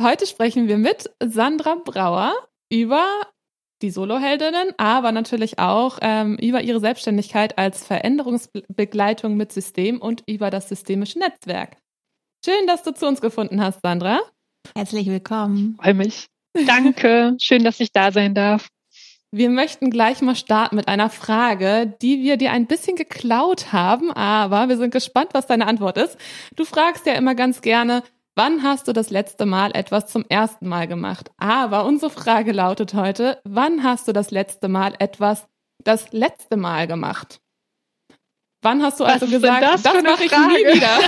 [0.00, 2.32] Heute sprechen wir mit Sandra Brauer
[2.72, 3.04] über
[3.82, 10.50] die Soloheldinnen, aber natürlich auch ähm, über ihre Selbstständigkeit als Veränderungsbegleitung mit System und über
[10.50, 11.78] das systemische Netzwerk.
[12.44, 14.20] Schön, dass du zu uns gefunden hast, Sandra.
[14.76, 15.76] Herzlich willkommen.
[15.82, 16.28] Freue mich.
[16.66, 17.36] Danke.
[17.40, 18.68] Schön, dass ich da sein darf.
[19.32, 24.12] Wir möchten gleich mal starten mit einer Frage, die wir dir ein bisschen geklaut haben,
[24.12, 26.16] aber wir sind gespannt, was deine Antwort ist.
[26.54, 28.04] Du fragst ja immer ganz gerne,
[28.38, 31.32] wann hast du das letzte Mal etwas zum ersten Mal gemacht?
[31.38, 35.46] Aber unsere Frage lautet heute, wann hast du das letzte Mal etwas
[35.84, 37.40] das letzte Mal gemacht?
[38.62, 40.98] Wann hast du also Was gesagt, das, das mache ich nie wieder?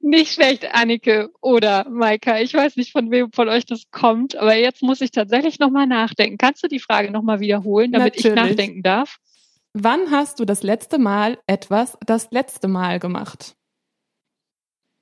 [0.00, 2.38] nicht schlecht, Annike oder Maika.
[2.38, 5.86] Ich weiß nicht, von wem von euch das kommt, aber jetzt muss ich tatsächlich nochmal
[5.86, 6.36] nachdenken.
[6.38, 8.38] Kannst du die Frage nochmal wiederholen, damit Natürlich.
[8.38, 9.16] ich nachdenken darf?
[9.72, 13.56] Wann hast du das letzte Mal etwas das letzte Mal gemacht?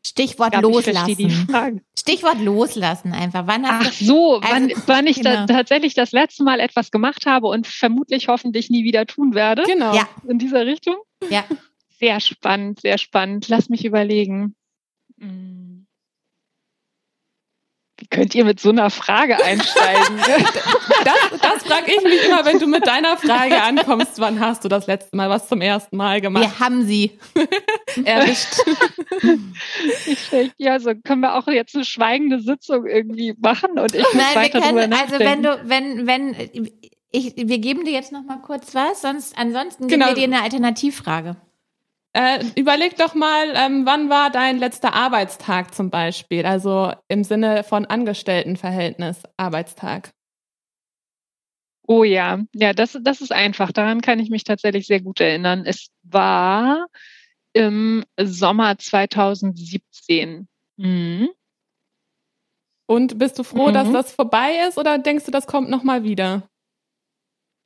[0.04, 1.82] Stichwort glaub, loslassen.
[1.98, 3.46] Stichwort loslassen einfach.
[3.46, 5.46] Wann hast Ach so, also, wann, wann ich genau.
[5.46, 9.64] da tatsächlich das letzte Mal etwas gemacht habe und vermutlich hoffentlich nie wieder tun werde.
[9.64, 9.94] Genau.
[9.94, 10.08] Ja.
[10.26, 10.96] In dieser Richtung.
[11.28, 11.44] Ja.
[11.98, 13.48] Sehr spannend, sehr spannend.
[13.48, 14.54] Lass mich überlegen.
[15.18, 15.69] Hm.
[18.10, 20.18] Könnt ihr mit so einer Frage einsteigen?
[21.04, 24.18] das das frage ich mich immer, wenn du mit deiner Frage ankommst.
[24.18, 26.42] Wann hast du das letzte Mal was zum ersten Mal gemacht?
[26.42, 27.18] Wir haben sie
[28.04, 28.56] erwischt.
[30.58, 34.60] ja, so können wir auch jetzt eine schweigende Sitzung irgendwie machen und ich Nein, weiter
[34.60, 36.68] wir können, Also wenn du, wenn, wenn,
[37.12, 40.06] ich, wir geben dir jetzt noch mal kurz was, sonst ansonsten genau.
[40.06, 41.36] geben wir dir eine Alternativfrage.
[42.12, 46.44] Äh, überleg doch mal, ähm, wann war dein letzter Arbeitstag zum Beispiel?
[46.44, 50.10] Also im Sinne von Angestelltenverhältnis, Arbeitstag.
[51.86, 53.72] Oh ja, ja, das, das ist einfach.
[53.72, 55.64] Daran kann ich mich tatsächlich sehr gut erinnern.
[55.66, 56.86] Es war
[57.52, 60.48] im Sommer 2017.
[60.76, 61.28] Mhm.
[62.86, 63.74] Und bist du froh, mhm.
[63.74, 66.49] dass das vorbei ist oder denkst du, das kommt nochmal wieder?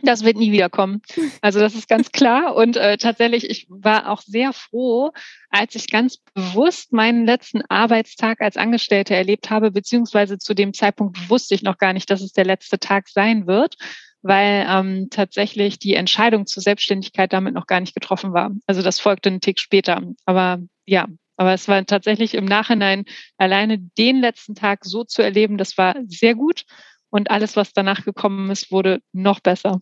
[0.05, 1.01] Das wird nie wiederkommen.
[1.41, 2.55] Also das ist ganz klar.
[2.55, 5.13] Und äh, tatsächlich, ich war auch sehr froh,
[5.51, 11.31] als ich ganz bewusst meinen letzten Arbeitstag als Angestellte erlebt habe, beziehungsweise zu dem Zeitpunkt
[11.31, 13.77] wusste ich noch gar nicht, dass es der letzte Tag sein wird,
[14.23, 18.51] weil ähm, tatsächlich die Entscheidung zur Selbstständigkeit damit noch gar nicht getroffen war.
[18.67, 20.03] Also das folgte einen Tick später.
[20.27, 23.05] Aber ja, aber es war tatsächlich im Nachhinein
[23.39, 26.65] alleine den letzten Tag so zu erleben, das war sehr gut.
[27.11, 29.81] Und alles, was danach gekommen ist, wurde noch besser.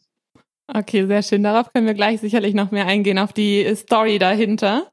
[0.74, 1.42] Okay, sehr schön.
[1.42, 4.90] Darauf können wir gleich sicherlich noch mehr eingehen, auf die Story dahinter.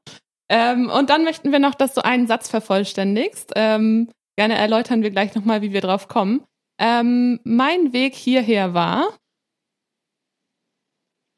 [0.50, 3.52] Ähm, und dann möchten wir noch, dass du einen Satz vervollständigst.
[3.56, 6.44] Ähm, gerne erläutern wir gleich nochmal, wie wir drauf kommen.
[6.78, 9.16] Ähm, mein Weg hierher war.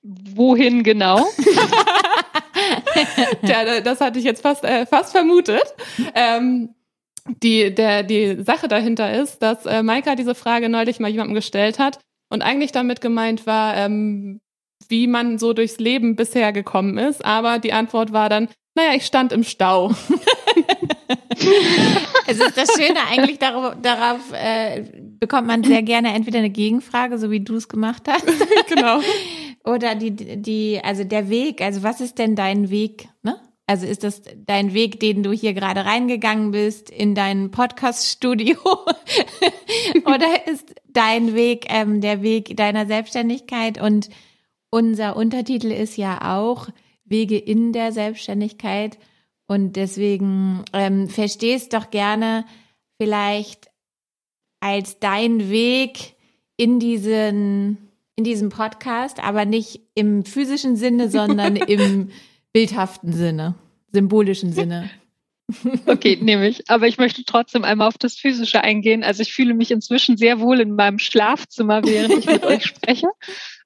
[0.03, 1.25] Wohin genau?
[3.45, 5.75] Tja, das hatte ich jetzt fast, äh, fast vermutet.
[6.15, 6.75] Ähm,
[7.43, 11.79] die, der, die Sache dahinter ist, dass äh, Maika diese Frage neulich mal jemandem gestellt
[11.79, 12.01] hat
[12.33, 14.41] und eigentlich damit gemeint war, ähm,
[14.89, 17.25] wie man so durchs Leben bisher gekommen ist.
[17.25, 19.91] Aber die Antwort war dann, naja, ich stand im Stau.
[22.27, 24.83] es ist das Schöne eigentlich darauf, darauf äh,
[25.21, 28.27] bekommt man sehr gerne entweder eine Gegenfrage, so wie du es gemacht hast.
[28.69, 29.01] genau.
[29.65, 33.39] Oder die, die, also der Weg, also was ist denn dein Weg, ne?
[33.67, 38.57] Also ist das dein Weg, den du hier gerade reingegangen bist in dein Podcast-Studio?
[40.05, 43.81] Oder ist dein Weg ähm, der Weg deiner Selbstständigkeit?
[43.81, 44.11] Und
[44.71, 46.69] unser Untertitel ist ja auch
[47.05, 48.99] Wege in der Selbstständigkeit.
[49.47, 52.45] Und deswegen ähm, verstehst doch gerne
[53.01, 53.71] vielleicht
[54.61, 56.15] als dein Weg
[56.57, 57.79] in diesen
[58.15, 62.11] in diesem Podcast, aber nicht im physischen Sinne, sondern im
[62.53, 63.55] bildhaften Sinne,
[63.93, 64.91] symbolischen Sinne.
[65.87, 66.71] Okay, nehme ich.
[66.71, 69.05] Aber ich möchte trotzdem einmal auf das Physische eingehen.
[69.05, 73.09] Also ich fühle mich inzwischen sehr wohl in meinem Schlafzimmer, während ich mit euch spreche.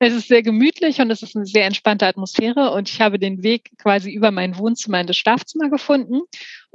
[0.00, 3.42] Es ist sehr gemütlich und es ist eine sehr entspannte Atmosphäre und ich habe den
[3.42, 6.22] Weg quasi über mein Wohnzimmer in das Schlafzimmer gefunden.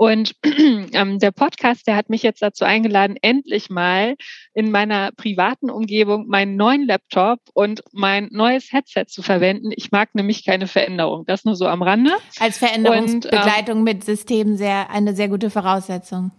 [0.01, 0.33] Und
[0.93, 4.15] ähm, der Podcast, der hat mich jetzt dazu eingeladen, endlich mal
[4.55, 9.69] in meiner privaten Umgebung meinen neuen Laptop und mein neues Headset zu verwenden.
[9.75, 11.25] Ich mag nämlich keine Veränderung.
[11.27, 12.13] Das nur so am Rande.
[12.39, 16.31] Als Veränderungsbegleitung und, ähm, mit System sehr eine sehr gute Voraussetzung.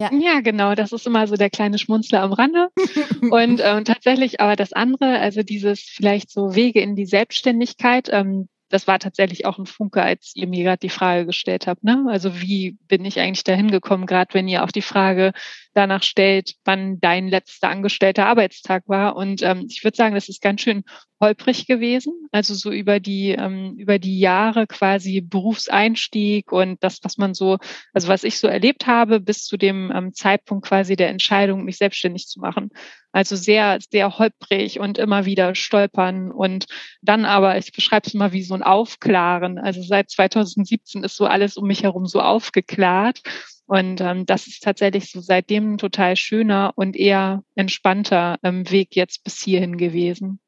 [0.00, 0.12] Ja.
[0.12, 0.76] ja, genau.
[0.76, 2.68] Das ist immer so der kleine Schmunzler am Rande.
[3.32, 8.48] und ähm, tatsächlich aber das andere, also dieses vielleicht so Wege in die Selbstständigkeit, ähm,
[8.68, 11.84] das war tatsächlich auch ein Funke, als ihr mir gerade die Frage gestellt habt.
[11.84, 12.06] Ne?
[12.08, 15.32] Also wie bin ich eigentlich dahin gekommen, gerade wenn ihr auch die Frage
[15.78, 19.16] danach stellt, wann dein letzter angestellter Arbeitstag war.
[19.16, 20.82] Und ähm, ich würde sagen, das ist ganz schön
[21.20, 22.12] holprig gewesen.
[22.32, 27.58] Also so über die ähm, über die Jahre quasi Berufseinstieg und das, was man so,
[27.92, 31.78] also was ich so erlebt habe, bis zu dem ähm, Zeitpunkt quasi der Entscheidung, mich
[31.78, 32.70] selbstständig zu machen.
[33.12, 36.66] Also sehr, sehr holprig und immer wieder stolpern und
[37.02, 39.58] dann aber, ich beschreibe es mal wie so ein Aufklaren.
[39.58, 43.22] Also seit 2017 ist so alles um mich herum so aufgeklärt.
[43.68, 48.96] Und ähm, das ist tatsächlich so seitdem ein total schöner und eher entspannter ähm, Weg
[48.96, 50.40] jetzt bis hierhin gewesen.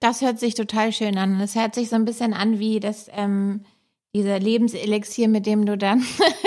[0.00, 1.38] Das hört sich total schön an.
[1.40, 3.64] Es hört sich so ein bisschen an wie das, ähm,
[4.14, 6.02] dieser Lebenselixier, mit dem du dann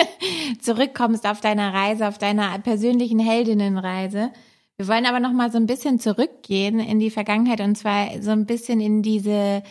[0.62, 4.32] zurückkommst auf deiner Reise, auf deiner persönlichen Heldinnenreise.
[4.78, 8.32] Wir wollen aber noch mal so ein bisschen zurückgehen in die Vergangenheit und zwar so
[8.32, 9.62] ein bisschen in diese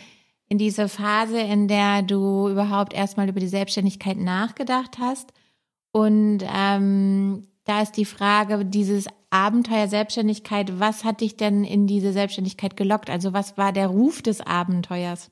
[0.47, 5.33] in diese Phase, in der du überhaupt erstmal über die Selbstständigkeit nachgedacht hast
[5.91, 12.11] und ähm, da ist die Frage, dieses Abenteuer Selbstständigkeit, was hat dich denn in diese
[12.11, 13.09] Selbstständigkeit gelockt?
[13.09, 15.31] Also was war der Ruf des Abenteuers?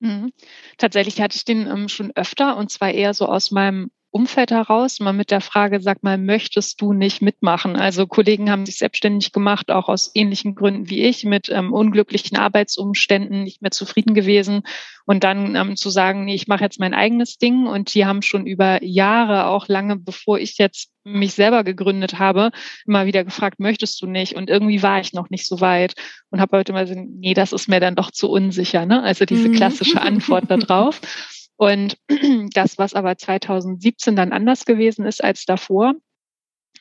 [0.00, 0.32] Mhm.
[0.78, 4.98] Tatsächlich hatte ich den ähm, schon öfter und zwar eher so aus meinem Umfeld heraus,
[4.98, 7.76] mal mit der Frage, sag mal, möchtest du nicht mitmachen?
[7.76, 12.38] Also Kollegen haben sich selbstständig gemacht, auch aus ähnlichen Gründen wie ich, mit ähm, unglücklichen
[12.38, 14.62] Arbeitsumständen, nicht mehr zufrieden gewesen.
[15.04, 17.66] Und dann ähm, zu sagen, nee, ich mache jetzt mein eigenes Ding.
[17.66, 22.52] Und die haben schon über Jahre, auch lange bevor ich jetzt mich selber gegründet habe,
[22.86, 24.34] immer wieder gefragt, möchtest du nicht?
[24.34, 25.92] Und irgendwie war ich noch nicht so weit
[26.30, 28.86] und habe heute mal gesagt, nee, das ist mir dann doch zu unsicher.
[28.86, 29.02] Ne?
[29.02, 29.52] Also diese mhm.
[29.52, 31.00] klassische Antwort darauf.
[31.56, 31.96] Und
[32.52, 35.94] das, was aber 2017 dann anders gewesen ist als davor,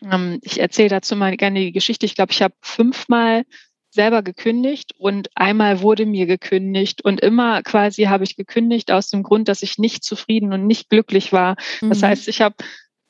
[0.01, 2.05] ähm, ich erzähle dazu mal gerne die Geschichte.
[2.05, 3.43] Ich glaube, ich habe fünfmal
[3.91, 9.23] selber gekündigt und einmal wurde mir gekündigt und immer quasi habe ich gekündigt aus dem
[9.23, 11.55] Grund, dass ich nicht zufrieden und nicht glücklich war.
[11.81, 12.07] Das mhm.
[12.07, 12.55] heißt, ich habe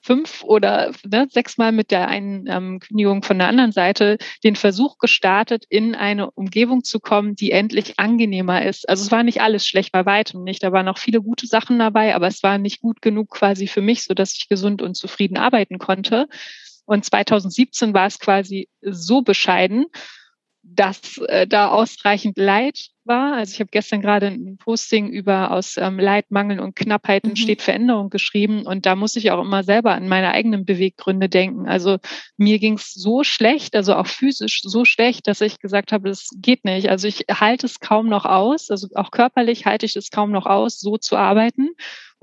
[0.05, 4.99] fünf oder ne, sechsmal mit der einen ähm, Kündigung von der anderen Seite den Versuch
[4.99, 8.87] gestartet, in eine Umgebung zu kommen, die endlich angenehmer ist.
[8.87, 10.61] Also es war nicht alles schlecht bei weitem nicht.
[10.61, 13.81] Da waren auch viele gute Sachen dabei, aber es war nicht gut genug quasi für
[13.81, 16.27] mich, so dass ich gesund und zufrieden arbeiten konnte.
[16.85, 19.87] Und 2017 war es quasi so bescheiden,
[20.67, 23.33] dass äh, da ausreichend Leid war.
[23.33, 27.31] Also ich habe gestern gerade ein Posting über aus ähm, Leid, Mangel und Knappheit mhm.
[27.31, 31.67] entsteht Veränderung geschrieben und da muss ich auch immer selber an meine eigenen Beweggründe denken.
[31.67, 31.97] Also
[32.37, 36.29] mir ging es so schlecht, also auch physisch so schlecht, dass ich gesagt habe, das
[36.35, 36.89] geht nicht.
[36.89, 40.47] Also ich halte es kaum noch aus, also auch körperlich halte ich es kaum noch
[40.47, 41.69] aus, so zu arbeiten.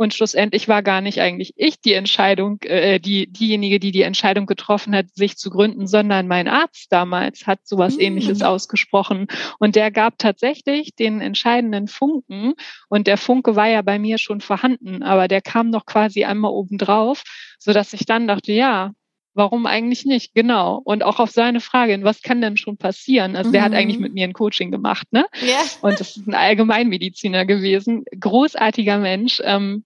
[0.02, 4.46] Und schlussendlich war gar nicht eigentlich ich die Entscheidung, äh, die, diejenige, die die Entscheidung
[4.46, 8.00] getroffen hat, sich zu gründen, sondern mein Arzt damals hat sowas mhm.
[8.00, 9.28] ähnliches ausgesprochen.
[9.60, 12.54] Und der gab tatsächlich den entscheidenden Funken.
[12.88, 16.50] Und der Funke war ja bei mir schon vorhanden, aber der kam noch quasi einmal
[16.50, 17.22] obendrauf,
[17.60, 18.90] so dass ich dann dachte, ja,
[19.34, 20.34] Warum eigentlich nicht?
[20.34, 20.82] Genau.
[20.84, 23.34] Und auch auf seine Frage, was kann denn schon passieren?
[23.34, 23.52] Also mhm.
[23.54, 24.02] der hat eigentlich mhm.
[24.02, 25.25] mit mir ein Coaching gemacht, ne?
[25.40, 25.62] Ja.
[25.81, 29.40] Und das ist ein Allgemeinmediziner gewesen, großartiger Mensch.
[29.43, 29.84] Ähm,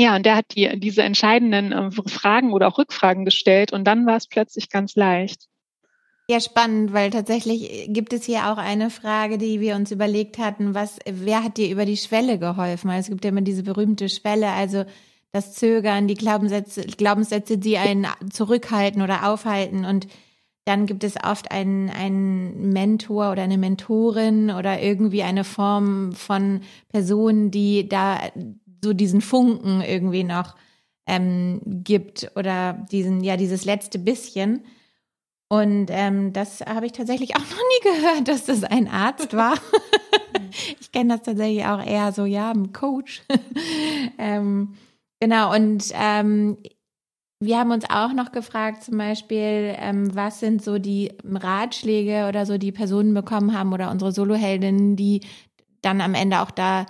[0.00, 4.06] ja, und der hat die, diese entscheidenden äh, Fragen oder auch Rückfragen gestellt und dann
[4.06, 5.46] war es plötzlich ganz leicht.
[6.30, 10.74] Ja, spannend, weil tatsächlich gibt es hier auch eine Frage, die wir uns überlegt hatten,
[10.74, 12.88] was, wer hat dir über die Schwelle geholfen?
[12.88, 14.84] Also es gibt ja immer diese berühmte Schwelle, also
[15.32, 19.84] das Zögern, die Glaubenssätze, Glaubenssätze, die einen zurückhalten oder aufhalten.
[19.84, 20.06] Und
[20.64, 26.60] dann gibt es oft einen, einen Mentor oder eine Mentorin oder irgendwie eine Form von
[26.88, 28.18] Person, die da
[28.82, 30.56] so diesen Funken irgendwie noch
[31.06, 34.64] ähm, gibt oder diesen, ja, dieses letzte bisschen.
[35.48, 39.54] Und ähm, das habe ich tatsächlich auch noch nie gehört, dass das ein Arzt war.
[40.80, 43.22] ich kenne das tatsächlich auch eher so, ja, ein Coach.
[44.18, 44.74] ähm,
[45.20, 46.56] Genau, und ähm,
[47.40, 52.46] wir haben uns auch noch gefragt, zum Beispiel, ähm, was sind so die Ratschläge oder
[52.46, 55.20] so, die Personen bekommen haben oder unsere Soloheldinnen, die
[55.82, 56.86] dann am Ende auch da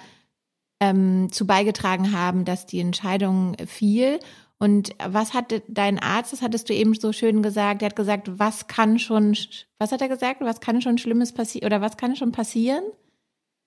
[0.81, 4.19] ähm, zu beigetragen haben, dass die Entscheidung fiel.
[4.59, 8.39] Und was hatte dein Arzt, das hattest du eben so schön gesagt, der hat gesagt,
[8.39, 9.37] was kann schon,
[9.79, 12.83] was hat er gesagt, was kann schon Schlimmes passieren oder was kann schon passieren?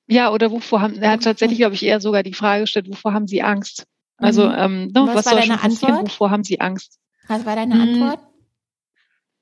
[0.07, 3.13] Ja, oder wovor haben, er hat tatsächlich, glaube ich, eher sogar die Frage gestellt, wovor
[3.13, 3.85] haben Sie Angst?
[4.17, 4.55] Also mhm.
[4.57, 6.03] ähm, no, ne, was, was war deine Antwort?
[6.03, 6.99] Wovor haben Sie Angst?
[7.27, 8.19] Was war deine Antwort?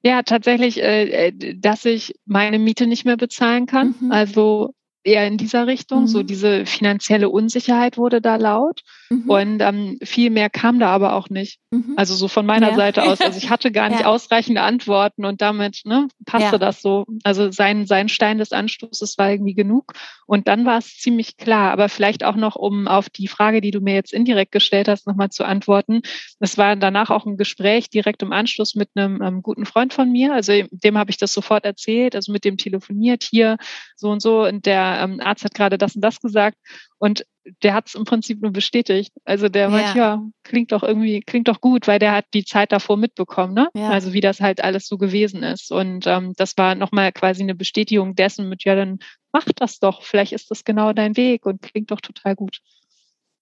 [0.03, 3.95] Ja, tatsächlich, äh, äh, dass ich meine Miete nicht mehr bezahlen kann.
[3.99, 4.11] Mhm.
[4.11, 6.01] Also eher in dieser Richtung.
[6.01, 6.07] Mhm.
[6.07, 8.81] So diese finanzielle Unsicherheit wurde da laut.
[9.11, 9.29] Mhm.
[9.29, 11.59] Und ähm, viel mehr kam da aber auch nicht.
[11.71, 11.95] Mhm.
[11.97, 12.75] Also so von meiner ja.
[12.75, 13.19] Seite aus.
[13.19, 14.05] Also ich hatte gar nicht ja.
[14.05, 16.57] ausreichende Antworten und damit ne, passte ja.
[16.57, 17.05] das so.
[17.23, 19.91] Also sein, sein Stein des Anstoßes war irgendwie genug.
[20.27, 21.73] Und dann war es ziemlich klar.
[21.73, 25.05] Aber vielleicht auch noch, um auf die Frage, die du mir jetzt indirekt gestellt hast,
[25.07, 26.03] nochmal zu antworten.
[26.39, 30.09] Es war danach auch ein Gespräch direkt im Anschluss mit einem ähm, guten Freund von
[30.09, 30.33] mir.
[30.33, 33.57] Also dem habe ich das sofort erzählt, also mit dem telefoniert hier
[33.97, 34.45] so und so.
[34.45, 36.57] Und der ähm, Arzt hat gerade das und das gesagt.
[36.97, 37.25] Und
[37.63, 39.13] der hat es im Prinzip nur bestätigt.
[39.25, 39.69] Also der ja.
[39.69, 43.53] meint, ja, klingt doch irgendwie, klingt doch gut, weil der hat die Zeit davor mitbekommen,
[43.53, 43.69] ne?
[43.73, 43.89] Ja.
[43.89, 45.71] Also wie das halt alles so gewesen ist.
[45.71, 48.99] Und ähm, das war nochmal quasi eine Bestätigung dessen mit, ja, dann
[49.31, 52.59] mach das doch, vielleicht ist das genau dein Weg und klingt doch total gut.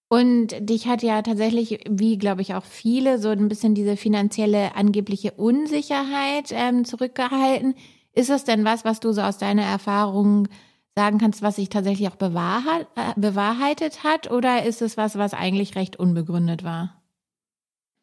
[0.08, 4.74] Und dich hat ja tatsächlich, wie glaube ich auch viele, so ein bisschen diese finanzielle
[4.74, 7.74] angebliche Unsicherheit ähm, zurückgehalten.
[8.12, 10.48] Ist das denn was, was du so aus deiner Erfahrung
[10.96, 14.30] sagen kannst, was sich tatsächlich auch äh, bewahrheitet hat?
[14.30, 16.99] Oder ist es was, was eigentlich recht unbegründet war?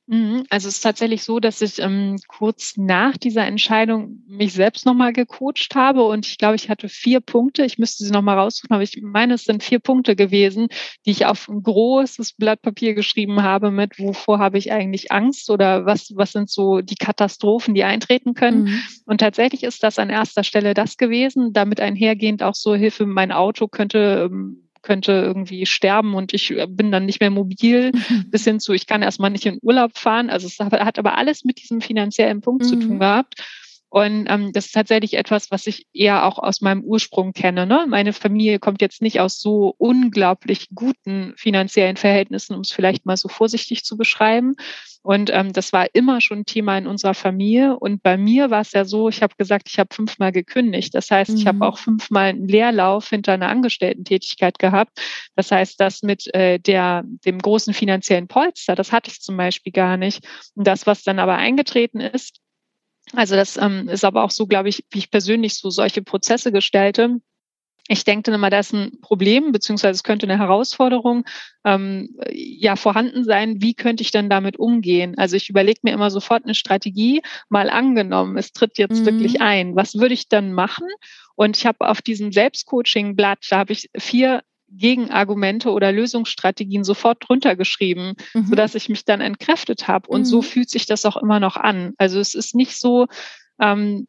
[0.08, 0.46] Mhm.
[0.50, 5.12] Also es ist tatsächlich so, dass ich ähm, kurz nach dieser Entscheidung mich selbst nochmal
[5.12, 7.66] gecoacht habe und ich glaube, ich hatte vier Punkte.
[7.66, 10.70] Ich müsste sie nochmal raussuchen, aber ich meine, es sind vier Punkte gewesen,
[11.06, 15.50] die ich auf ein großes Blatt Papier geschrieben habe mit, wovor habe ich eigentlich Angst
[15.50, 18.64] oder was, was sind so die Katastrophen, die eintreten können.
[18.64, 18.82] Mhm.
[19.06, 23.34] Und tatsächlich ist das an erster Stelle das gewesen, damit einhergehend auch so Hilfe, mein
[23.34, 28.26] Auto könnte ähm, könnte irgendwie sterben und ich äh, bin dann nicht mehr mobil, mhm.
[28.32, 30.30] bis hin zu, ich kann erstmal nicht in Urlaub fahren.
[30.30, 32.68] Also es hat aber alles mit diesem finanziellen Punkt mhm.
[32.68, 33.00] zu tun mhm.
[33.00, 33.36] gehabt.
[33.98, 37.66] Und ähm, das ist tatsächlich etwas, was ich eher auch aus meinem Ursprung kenne.
[37.66, 37.88] Ne?
[37.89, 43.18] Meine Familie kommt jetzt nicht aus so unglaublich guten finanziellen Verhältnissen, um es vielleicht mal
[43.18, 44.54] so vorsichtig zu beschreiben.
[45.01, 47.75] Und ähm, das war immer schon Thema in unserer Familie.
[47.75, 50.94] Und bei mir war es ja so, ich habe gesagt, ich habe fünfmal gekündigt.
[50.94, 51.38] Das heißt, mhm.
[51.38, 55.00] ich habe auch fünfmal einen Leerlauf hinter einer Angestellten-Tätigkeit gehabt.
[55.36, 59.74] Das heißt, das mit äh, der, dem großen finanziellen Polster, das hatte ich zum Beispiel
[59.74, 60.24] gar nicht.
[60.54, 62.42] Und das, was dann aber eingetreten ist,
[63.14, 66.52] also das ähm, ist aber auch so, glaube ich, wie ich persönlich so solche Prozesse
[66.52, 67.20] gestalte.
[67.90, 71.24] Ich denke dann immer, da ist ein Problem, beziehungsweise es könnte eine Herausforderung
[71.64, 73.62] ähm, ja vorhanden sein.
[73.62, 75.18] Wie könnte ich dann damit umgehen?
[75.18, 79.06] Also ich überlege mir immer sofort eine Strategie, mal angenommen, es tritt jetzt mhm.
[79.06, 79.76] wirklich ein.
[79.78, 80.88] Was würde ich dann machen?
[81.36, 87.56] Und ich habe auf diesem Selbstcoaching-Blatt, da habe ich vier Gegenargumente oder Lösungsstrategien sofort drunter
[87.56, 88.48] geschrieben, mhm.
[88.48, 90.10] sodass ich mich dann entkräftet habe.
[90.10, 90.26] Und mhm.
[90.26, 91.94] so fühlt sich das auch immer noch an.
[91.98, 93.08] Also es ist nicht so,
[93.60, 94.08] ähm,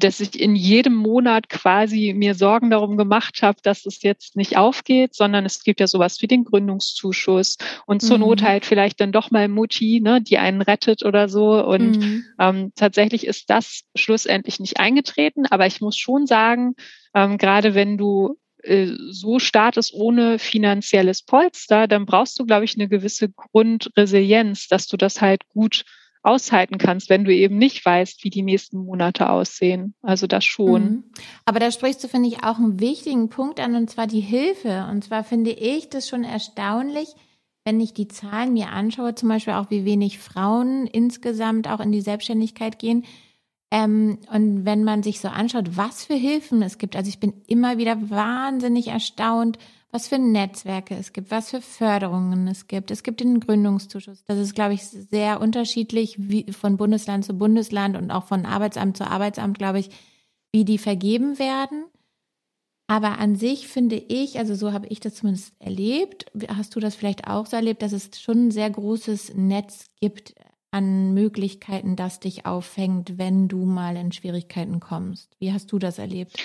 [0.00, 4.56] dass ich in jedem Monat quasi mir Sorgen darum gemacht habe, dass es jetzt nicht
[4.56, 8.24] aufgeht, sondern es gibt ja sowas wie den Gründungszuschuss und zur mhm.
[8.24, 11.64] Not halt vielleicht dann doch mal Mutti, ne, die einen rettet oder so.
[11.64, 12.24] Und mhm.
[12.40, 16.74] ähm, tatsächlich ist das schlussendlich nicht eingetreten, aber ich muss schon sagen,
[17.14, 18.36] ähm, gerade wenn du
[18.68, 24.86] äh, so startest ohne finanzielles Polster, dann brauchst du, glaube ich, eine gewisse Grundresilienz, dass
[24.86, 25.84] du das halt gut
[26.22, 29.94] aushalten kannst, wenn du eben nicht weißt, wie die nächsten Monate aussehen.
[30.02, 30.82] Also das schon.
[30.82, 31.04] Mhm.
[31.44, 34.86] Aber da sprichst du, finde ich, auch einen wichtigen Punkt an, und zwar die Hilfe.
[34.90, 37.08] Und zwar finde ich das schon erstaunlich,
[37.64, 41.92] wenn ich die Zahlen mir anschaue, zum Beispiel auch, wie wenig Frauen insgesamt auch in
[41.92, 43.04] die Selbstständigkeit gehen,
[43.70, 47.34] ähm, und wenn man sich so anschaut, was für Hilfen es gibt, also ich bin
[47.46, 49.58] immer wieder wahnsinnig erstaunt,
[49.90, 52.90] was für Netzwerke es gibt, was für Förderungen es gibt.
[52.90, 54.24] Es gibt den Gründungszuschuss.
[54.26, 58.96] Das ist, glaube ich, sehr unterschiedlich wie von Bundesland zu Bundesland und auch von Arbeitsamt
[58.96, 59.90] zu Arbeitsamt, glaube ich,
[60.52, 61.84] wie die vergeben werden.
[62.86, 66.94] Aber an sich finde ich, also so habe ich das zumindest erlebt, hast du das
[66.94, 70.34] vielleicht auch so erlebt, dass es schon ein sehr großes Netz gibt
[70.70, 75.36] an Möglichkeiten, das dich auffängt, wenn du mal in Schwierigkeiten kommst?
[75.38, 76.38] Wie hast du das erlebt?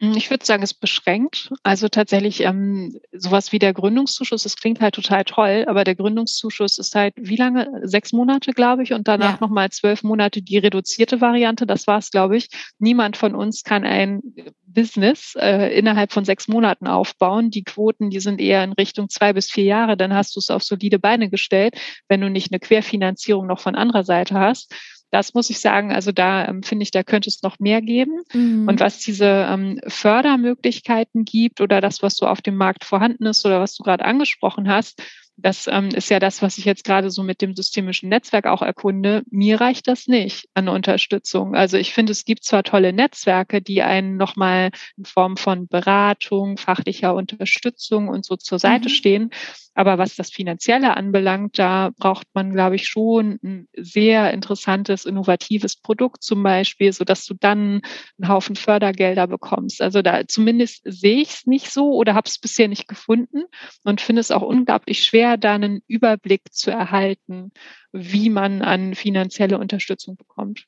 [0.00, 1.52] Hm, ich würde sagen, es beschränkt.
[1.62, 6.78] Also tatsächlich ähm, sowas wie der Gründungszuschuss, das klingt halt total toll, aber der Gründungszuschuss
[6.78, 7.68] ist halt wie lange?
[7.82, 9.38] Sechs Monate, glaube ich, und danach ja.
[9.40, 11.66] nochmal zwölf Monate die reduzierte Variante.
[11.66, 12.48] Das war es, glaube ich.
[12.78, 14.20] Niemand von uns kann ein
[14.66, 17.50] Business äh, innerhalb von sechs Monaten aufbauen.
[17.50, 19.96] Die Quoten, die sind eher in Richtung zwei bis vier Jahre.
[19.96, 21.76] Dann hast du es auf solide Beine gestellt,
[22.08, 24.74] wenn du nicht eine Querfinanzierung noch von anderer Seite hast.
[25.14, 28.22] Das muss ich sagen, also da ähm, finde ich, da könnte es noch mehr geben.
[28.32, 28.66] Mhm.
[28.66, 33.46] Und was diese ähm, Fördermöglichkeiten gibt oder das, was so auf dem Markt vorhanden ist
[33.46, 35.00] oder was du gerade angesprochen hast,
[35.36, 38.62] das ähm, ist ja das, was ich jetzt gerade so mit dem systemischen Netzwerk auch
[38.62, 39.22] erkunde.
[39.30, 41.56] Mir reicht das nicht an Unterstützung.
[41.56, 46.56] Also ich finde, es gibt zwar tolle Netzwerke, die einen nochmal in Form von Beratung,
[46.56, 48.92] fachlicher Unterstützung und so zur Seite mhm.
[48.92, 49.30] stehen,
[49.74, 55.76] Aber was das Finanzielle anbelangt, da braucht man, glaube ich, schon ein sehr interessantes, innovatives
[55.76, 57.82] Produkt zum Beispiel, so dass du dann
[58.18, 59.82] einen Haufen Fördergelder bekommst.
[59.82, 63.44] Also da zumindest sehe ich es nicht so oder habe es bisher nicht gefunden
[63.82, 67.52] und finde es auch unglaublich schwer, da einen Überblick zu erhalten,
[67.92, 70.66] wie man an finanzielle Unterstützung bekommt.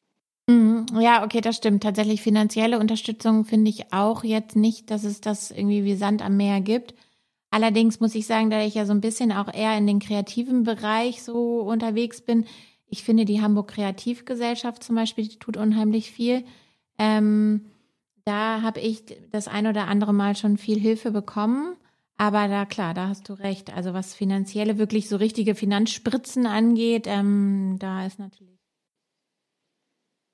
[0.49, 0.87] Mhm.
[1.01, 1.83] Ja, okay, das stimmt.
[1.83, 6.37] Tatsächlich finanzielle Unterstützung finde ich auch jetzt nicht, dass es das irgendwie wie Sand am
[6.37, 6.95] Meer gibt.
[7.51, 10.63] Allerdings muss ich sagen, da ich ja so ein bisschen auch eher in den kreativen
[10.65, 12.45] Bereich so unterwegs bin,
[12.89, 16.45] ich finde die Hamburg Kreativgesellschaft zum Beispiel, die tut unheimlich viel.
[16.99, 17.67] Ähm,
[18.25, 21.77] da habe ich das ein oder andere Mal schon viel Hilfe bekommen.
[22.19, 23.73] Aber da klar, da hast du recht.
[23.73, 28.57] Also was finanzielle, wirklich so richtige Finanzspritzen angeht, ähm, da ist natürlich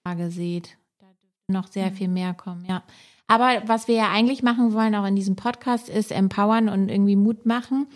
[0.04, 0.78] Frage seht.
[0.98, 1.94] Da dürfte noch sehr mhm.
[1.94, 2.82] viel mehr kommen, ja.
[3.28, 7.16] Aber was wir ja eigentlich machen wollen, auch in diesem Podcast, ist empowern und irgendwie
[7.16, 7.86] Mut machen.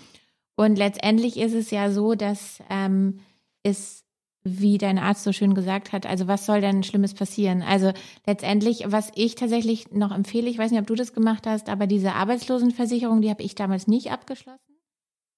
[0.57, 3.21] Und letztendlich ist es ja so, dass ähm,
[3.63, 4.06] es,
[4.49, 7.63] wie dein Arzt so schön gesagt hat, also was soll denn Schlimmes passieren?
[7.63, 7.93] Also
[8.27, 11.89] letztendlich, was ich tatsächlich noch empfehle, ich weiß nicht, ob du das gemacht hast, aber
[11.89, 14.61] diese Arbeitslosenversicherung, die habe ich damals nicht abgeschlossen.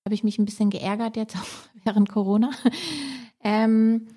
[0.05, 1.49] Habe ich mich ein bisschen geärgert jetzt auch
[1.85, 2.51] während Corona.
[3.43, 4.09] ähm,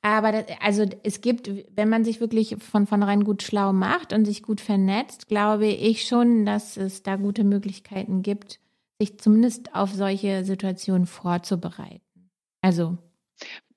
[0.00, 4.24] aber das, also es gibt, wenn man sich wirklich von vornherein gut schlau macht und
[4.24, 8.58] sich gut vernetzt, glaube ich schon, dass es da gute Möglichkeiten gibt,
[8.98, 12.00] sich zumindest auf solche Situationen vorzubereiten.
[12.60, 12.98] Also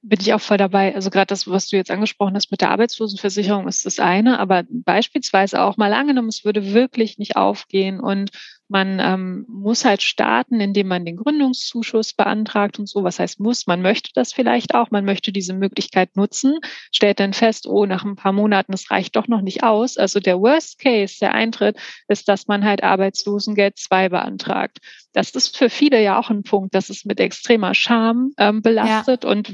[0.08, 0.94] bin ich auch voll dabei.
[0.94, 4.64] Also gerade das, was du jetzt angesprochen hast mit der Arbeitslosenversicherung, ist das eine, aber
[4.70, 8.30] beispielsweise auch mal angenommen, es würde wirklich nicht aufgehen und
[8.68, 13.04] man ähm, muss halt starten, indem man den Gründungszuschuss beantragt und so.
[13.04, 13.68] Was heißt muss?
[13.68, 16.58] Man möchte das vielleicht auch, man möchte diese Möglichkeit nutzen,
[16.92, 19.98] stellt dann fest, oh, nach ein paar Monaten, es reicht doch noch nicht aus.
[19.98, 24.80] Also der Worst Case, der Eintritt, ist, dass man halt Arbeitslosengeld 2 beantragt.
[25.14, 29.24] Das ist für viele ja auch ein Punkt, dass es mit extremer Scham ähm, belastet
[29.24, 29.30] ja.
[29.30, 29.52] und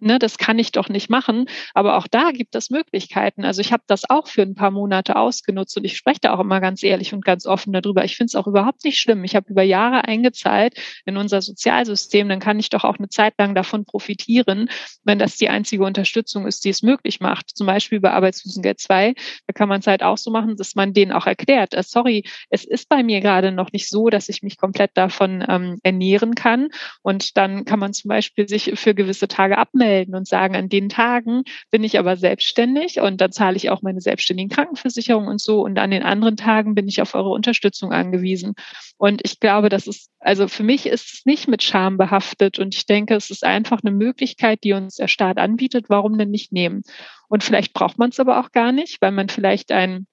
[0.00, 1.46] ne, das kann ich doch nicht machen.
[1.74, 3.44] Aber auch da gibt es Möglichkeiten.
[3.44, 6.40] Also ich habe das auch für ein paar Monate ausgenutzt und ich spreche da auch
[6.40, 8.04] immer ganz ehrlich und ganz offen darüber.
[8.04, 9.24] Ich finde es auch überhaupt nicht schlimm.
[9.24, 10.74] Ich habe über Jahre eingezahlt
[11.04, 14.70] in unser Sozialsystem, dann kann ich doch auch eine Zeit lang davon profitieren,
[15.04, 17.56] wenn das die einzige Unterstützung ist, die es möglich macht.
[17.56, 19.14] Zum Beispiel bei Arbeitslosengeld 2,
[19.46, 22.24] da kann man es halt auch so machen, dass man denen auch erklärt, äh, sorry,
[22.50, 26.34] es ist bei mir gerade noch nicht so, dass ich mich komplett davon ähm, ernähren
[26.34, 26.68] kann.
[27.02, 30.68] Und dann kann man zum Beispiel sich für gewisse Tage abmelden anmelden und sagen, an
[30.68, 35.40] den Tagen bin ich aber selbstständig und dann zahle ich auch meine selbstständigen Krankenversicherung und
[35.40, 38.54] so und an den anderen Tagen bin ich auf eure Unterstützung angewiesen.
[38.98, 42.74] Und ich glaube, das ist, also für mich ist es nicht mit Scham behaftet und
[42.74, 45.86] ich denke, es ist einfach eine Möglichkeit, die uns der Staat anbietet.
[45.88, 46.82] Warum denn nicht nehmen?
[47.28, 50.06] Und vielleicht braucht man es aber auch gar nicht, weil man vielleicht ein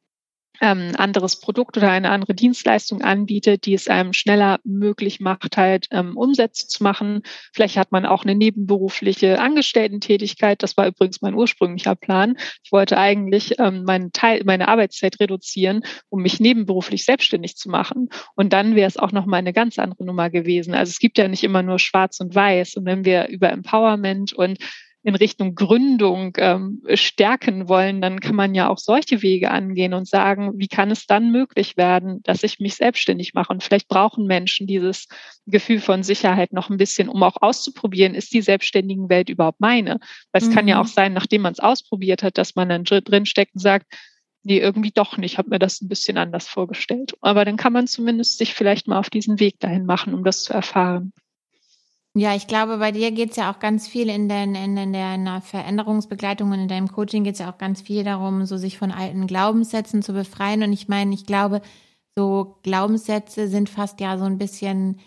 [0.61, 5.87] ähm, anderes Produkt oder eine andere Dienstleistung anbietet, die es einem schneller möglich macht, halt
[5.91, 7.21] ähm, Umsätze zu machen.
[7.53, 10.63] Vielleicht hat man auch eine nebenberufliche Angestellten-Tätigkeit.
[10.63, 12.37] Das war übrigens mein ursprünglicher Plan.
[12.63, 18.09] Ich wollte eigentlich ähm, meinen Teil, meine Arbeitszeit reduzieren, um mich nebenberuflich selbstständig zu machen.
[18.35, 20.73] Und dann wäre es auch noch mal eine ganz andere Nummer gewesen.
[20.73, 22.75] Also es gibt ja nicht immer nur Schwarz und Weiß.
[22.75, 24.57] Und wenn wir über Empowerment und
[25.05, 30.07] in Richtung Gründung ähm, stärken wollen, dann kann man ja auch solche Wege angehen und
[30.07, 33.53] sagen, wie kann es dann möglich werden, dass ich mich selbstständig mache?
[33.53, 35.07] Und vielleicht brauchen Menschen dieses
[35.45, 39.99] Gefühl von Sicherheit noch ein bisschen, um auch auszuprobieren, ist die selbstständigen Welt überhaupt meine?
[40.31, 40.53] Weil es mhm.
[40.55, 40.81] kann ja mhm.
[40.81, 43.85] auch sein, nachdem man es ausprobiert hat, dass man dann drin steckt und sagt,
[44.41, 47.13] nee, irgendwie doch nicht, habe mir das ein bisschen anders vorgestellt.
[47.21, 50.41] Aber dann kann man zumindest sich vielleicht mal auf diesen Weg dahin machen, um das
[50.41, 51.13] zu erfahren.
[52.17, 55.15] Ja, ich glaube, bei dir geht's ja auch ganz viel in, den, in, in der
[55.15, 58.77] in der Veränderungsbegleitung und in deinem Coaching geht's ja auch ganz viel darum, so sich
[58.77, 60.63] von alten Glaubenssätzen zu befreien.
[60.63, 61.61] Und ich meine, ich glaube,
[62.17, 65.01] so Glaubenssätze sind fast ja so ein bisschen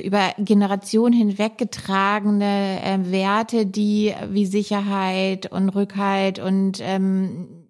[0.00, 7.66] über Generationen hinweg getragene äh, Werte, die wie Sicherheit und Rückhalt und ähm,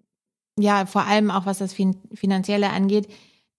[0.59, 3.07] ja, vor allem auch was das fin Finanzielle angeht,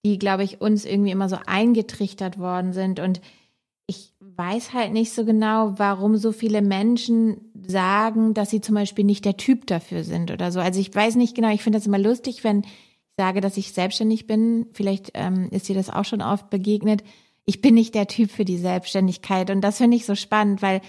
[0.05, 2.99] die, glaube ich, uns irgendwie immer so eingetrichtert worden sind.
[2.99, 3.21] Und
[4.39, 9.25] weiß halt nicht so genau, warum so viele Menschen sagen, dass sie zum Beispiel nicht
[9.25, 10.61] der Typ dafür sind oder so.
[10.61, 12.69] Also ich weiß nicht genau, ich finde das immer lustig, wenn ich
[13.17, 14.67] sage, dass ich selbstständig bin.
[14.71, 17.03] Vielleicht ähm, ist dir das auch schon oft begegnet.
[17.43, 19.49] Ich bin nicht der Typ für die Selbstständigkeit.
[19.49, 20.79] Und das finde ich so spannend, weil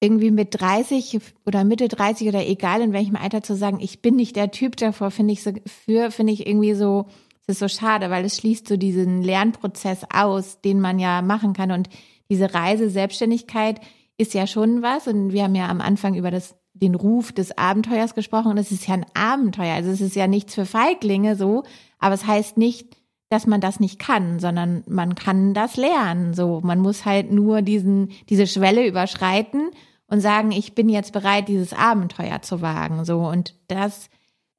[0.00, 4.16] irgendwie mit 30 oder Mitte 30 oder egal in welchem Alter zu sagen, ich bin
[4.16, 7.04] nicht der Typ davor, finde ich so für, finde ich irgendwie so,
[7.46, 11.52] es ist so schade, weil es schließt so diesen Lernprozess aus, den man ja machen
[11.52, 11.70] kann.
[11.70, 11.90] Und
[12.30, 13.80] diese Reise Selbstständigkeit
[14.16, 15.06] ist ja schon was.
[15.06, 18.50] Und wir haben ja am Anfang über das, den Ruf des Abenteuers gesprochen.
[18.50, 19.74] Und es ist ja ein Abenteuer.
[19.74, 21.64] Also es ist ja nichts für Feiglinge so.
[21.98, 22.96] Aber es heißt nicht,
[23.28, 26.34] dass man das nicht kann, sondern man kann das lernen.
[26.34, 29.70] So, man muss halt nur diesen, diese Schwelle überschreiten
[30.06, 33.04] und sagen, ich bin jetzt bereit, dieses Abenteuer zu wagen.
[33.04, 34.08] So, und das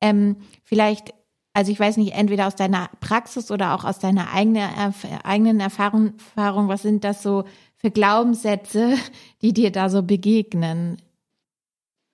[0.02, 1.14] ähm, vielleicht,
[1.56, 6.14] also ich weiß nicht, entweder aus deiner Praxis oder auch aus deiner eigene, eigenen Erfahrung,
[6.36, 7.46] Erfahrung, was sind das so
[7.78, 8.98] für Glaubenssätze,
[9.42, 11.02] die dir da so begegnen?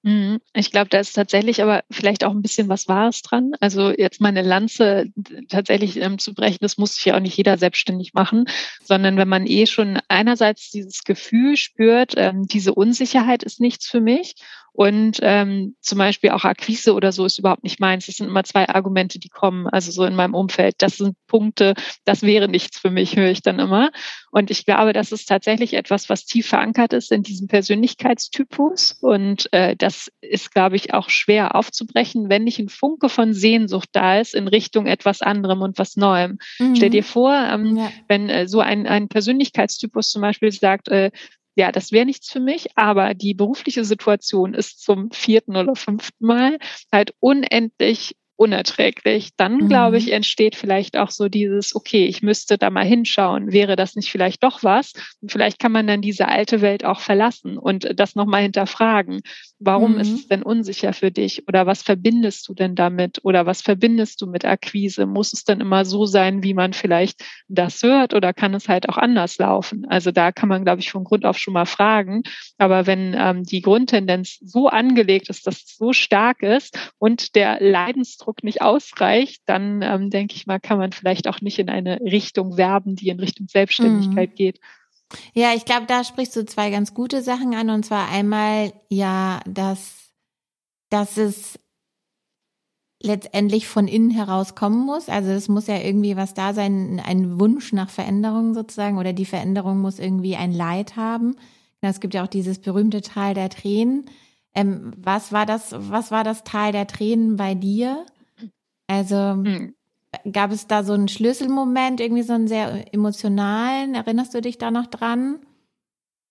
[0.04, 0.42] Mhm.
[0.54, 3.54] Ich glaube, da ist tatsächlich aber vielleicht auch ein bisschen was Wahres dran.
[3.60, 5.08] Also jetzt meine Lanze
[5.50, 8.46] tatsächlich ähm, zu brechen, das muss sich ja auch nicht jeder selbstständig machen,
[8.84, 14.02] sondern wenn man eh schon einerseits dieses Gefühl spürt, ähm, diese Unsicherheit ist nichts für
[14.02, 14.36] mich
[14.74, 18.06] und ähm, zum Beispiel auch Akquise oder so ist überhaupt nicht meins.
[18.06, 20.76] Das sind immer zwei Argumente, die kommen, also so in meinem Umfeld.
[20.78, 21.74] Das sind Punkte,
[22.06, 23.92] das wäre nichts für mich, höre ich dann immer.
[24.32, 28.94] Und ich glaube, das ist tatsächlich etwas, was tief verankert ist in diesem Persönlichkeitstypus.
[29.02, 33.90] Und äh, das ist, glaube ich, auch schwer aufzubrechen, wenn nicht ein Funke von Sehnsucht
[33.92, 36.40] da ist in Richtung etwas anderem und was Neuem.
[36.60, 36.78] Mhm.
[36.78, 37.92] Stell dir vor, ähm, ja.
[38.08, 41.12] wenn äh, so ein, ein Persönlichkeitstypus zum Beispiel sagt, äh,
[41.56, 46.26] ja, das wäre nichts für mich, aber die berufliche Situation ist zum vierten oder fünften
[46.26, 46.60] Mal
[46.92, 49.68] halt unendlich unerträglich, dann mhm.
[49.68, 53.96] glaube ich, entsteht vielleicht auch so dieses, okay, ich müsste da mal hinschauen, wäre das
[53.96, 54.94] nicht vielleicht doch was?
[55.22, 59.22] Und vielleicht kann man dann diese alte Welt auch verlassen und das nochmal hinterfragen.
[59.60, 60.00] Warum mhm.
[60.00, 61.48] ist es denn unsicher für dich?
[61.48, 63.20] Oder was verbindest du denn damit?
[63.22, 65.06] Oder was verbindest du mit Akquise?
[65.06, 68.16] Muss es denn immer so sein, wie man vielleicht das hört?
[68.16, 69.86] Oder kann es halt auch anders laufen?
[69.88, 72.24] Also da kann man, glaube ich, von Grund auf schon mal fragen.
[72.58, 77.60] Aber wenn ähm, die Grundtendenz so angelegt ist, dass es so stark ist und der
[77.62, 81.70] Leidensdruck Eindruck nicht ausreicht, dann ähm, denke ich mal, kann man vielleicht auch nicht in
[81.70, 84.36] eine Richtung werben, die in Richtung Selbstständigkeit mhm.
[84.36, 84.60] geht.
[85.34, 87.70] Ja, ich glaube, da sprichst du zwei ganz gute Sachen an.
[87.70, 90.12] Und zwar einmal, ja, dass,
[90.90, 91.60] dass es
[93.02, 95.10] letztendlich von innen heraus kommen muss.
[95.10, 99.26] Also es muss ja irgendwie was da sein, ein Wunsch nach Veränderung sozusagen, oder die
[99.26, 101.36] Veränderung muss irgendwie ein Leid haben.
[101.82, 104.06] Es gibt ja auch dieses berühmte Tal der Tränen.
[104.54, 108.06] Ähm, was war das, was war das Tal der Tränen bei dir?
[108.92, 109.74] Also mhm.
[110.34, 113.96] gab es da so einen Schlüsselmoment, irgendwie so einen sehr emotionalen?
[113.96, 115.40] Erinnerst du dich da noch dran?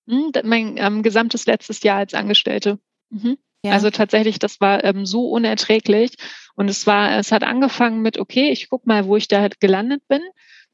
[0.05, 2.79] Mhm, mein ähm, gesamtes letztes Jahr als Angestellte.
[3.09, 3.39] Mhm.
[3.65, 3.73] Ja.
[3.73, 6.17] Also tatsächlich, das war ähm, so unerträglich.
[6.55, 9.59] Und es war, es hat angefangen mit, okay, ich guck mal, wo ich da halt
[9.61, 10.21] gelandet bin,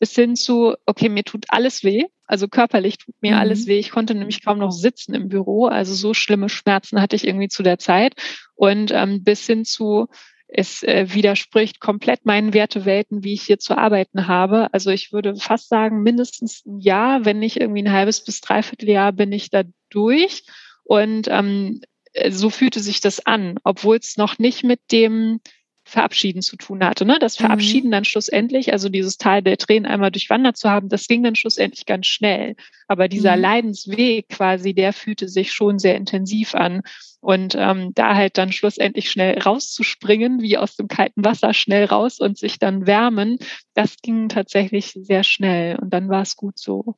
[0.00, 2.04] bis hin zu, okay, mir tut alles weh.
[2.26, 3.38] Also körperlich tut mir mhm.
[3.38, 3.78] alles weh.
[3.78, 5.66] Ich konnte nämlich kaum noch sitzen im Büro.
[5.66, 8.14] Also so schlimme Schmerzen hatte ich irgendwie zu der Zeit.
[8.56, 10.08] Und ähm, bis hin zu,
[10.56, 14.72] es äh, widerspricht komplett meinen Wertewelten, wie ich hier zu arbeiten habe.
[14.72, 18.88] Also ich würde fast sagen, mindestens ein Jahr, wenn nicht irgendwie ein halbes bis dreiviertel
[18.88, 20.44] Jahr bin ich da durch.
[20.82, 21.82] Und ähm,
[22.30, 25.40] so fühlte sich das an, obwohl es noch nicht mit dem
[25.88, 27.06] Verabschieden zu tun hatte.
[27.06, 27.18] Ne?
[27.20, 27.44] Das mhm.
[27.44, 27.92] Verabschieden mhm.
[27.92, 31.86] dann schlussendlich, also dieses Teil der Tränen einmal durchwandert zu haben, das ging dann schlussendlich
[31.86, 32.56] ganz schnell.
[32.88, 33.42] Aber dieser mhm.
[33.42, 36.82] Leidensweg quasi, der fühlte sich schon sehr intensiv an.
[37.20, 42.18] Und ähm, da halt dann schlussendlich schnell rauszuspringen, wie aus dem kalten Wasser schnell raus
[42.18, 43.38] und sich dann wärmen,
[43.74, 45.78] das ging tatsächlich sehr schnell.
[45.78, 46.96] Und dann war es gut so.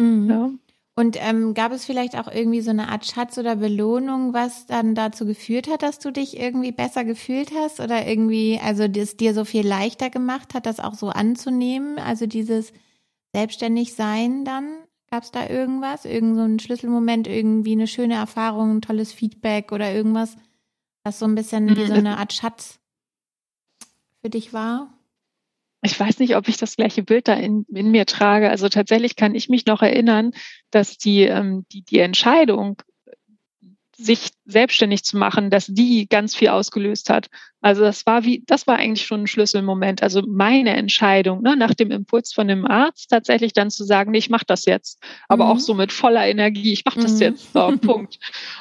[0.00, 0.30] Mhm.
[0.30, 0.50] Ja.
[0.96, 4.94] Und ähm, gab es vielleicht auch irgendwie so eine Art Schatz oder Belohnung, was dann
[4.94, 9.34] dazu geführt hat, dass du dich irgendwie besser gefühlt hast oder irgendwie, also das dir
[9.34, 11.98] so viel leichter gemacht hat, das auch so anzunehmen?
[11.98, 12.72] Also dieses
[13.34, 14.76] Selbstständigsein dann?
[15.10, 16.04] Gab es da irgendwas?
[16.04, 20.36] Irgend so ein Schlüsselmoment, irgendwie eine schöne Erfahrung, ein tolles Feedback oder irgendwas,
[21.02, 21.98] was so ein bisschen wie so mhm.
[21.98, 22.78] eine Art Schatz
[24.22, 24.96] für dich war?
[25.84, 28.48] Ich weiß nicht, ob ich das gleiche Bild da in, in mir trage.
[28.48, 30.32] Also tatsächlich kann ich mich noch erinnern,
[30.70, 32.82] dass die, ähm, die, die Entscheidung,
[33.96, 37.28] sich selbstständig zu machen, dass die ganz viel ausgelöst hat.
[37.64, 40.02] Also das war wie, das war eigentlich schon ein Schlüsselmoment.
[40.02, 44.18] Also meine Entscheidung, ne, nach dem Impuls von dem Arzt tatsächlich dann zu sagen, nee,
[44.18, 45.50] ich mache das jetzt, aber mhm.
[45.50, 47.22] auch so mit voller Energie, ich mache das mhm.
[47.22, 48.18] jetzt, so, Punkt.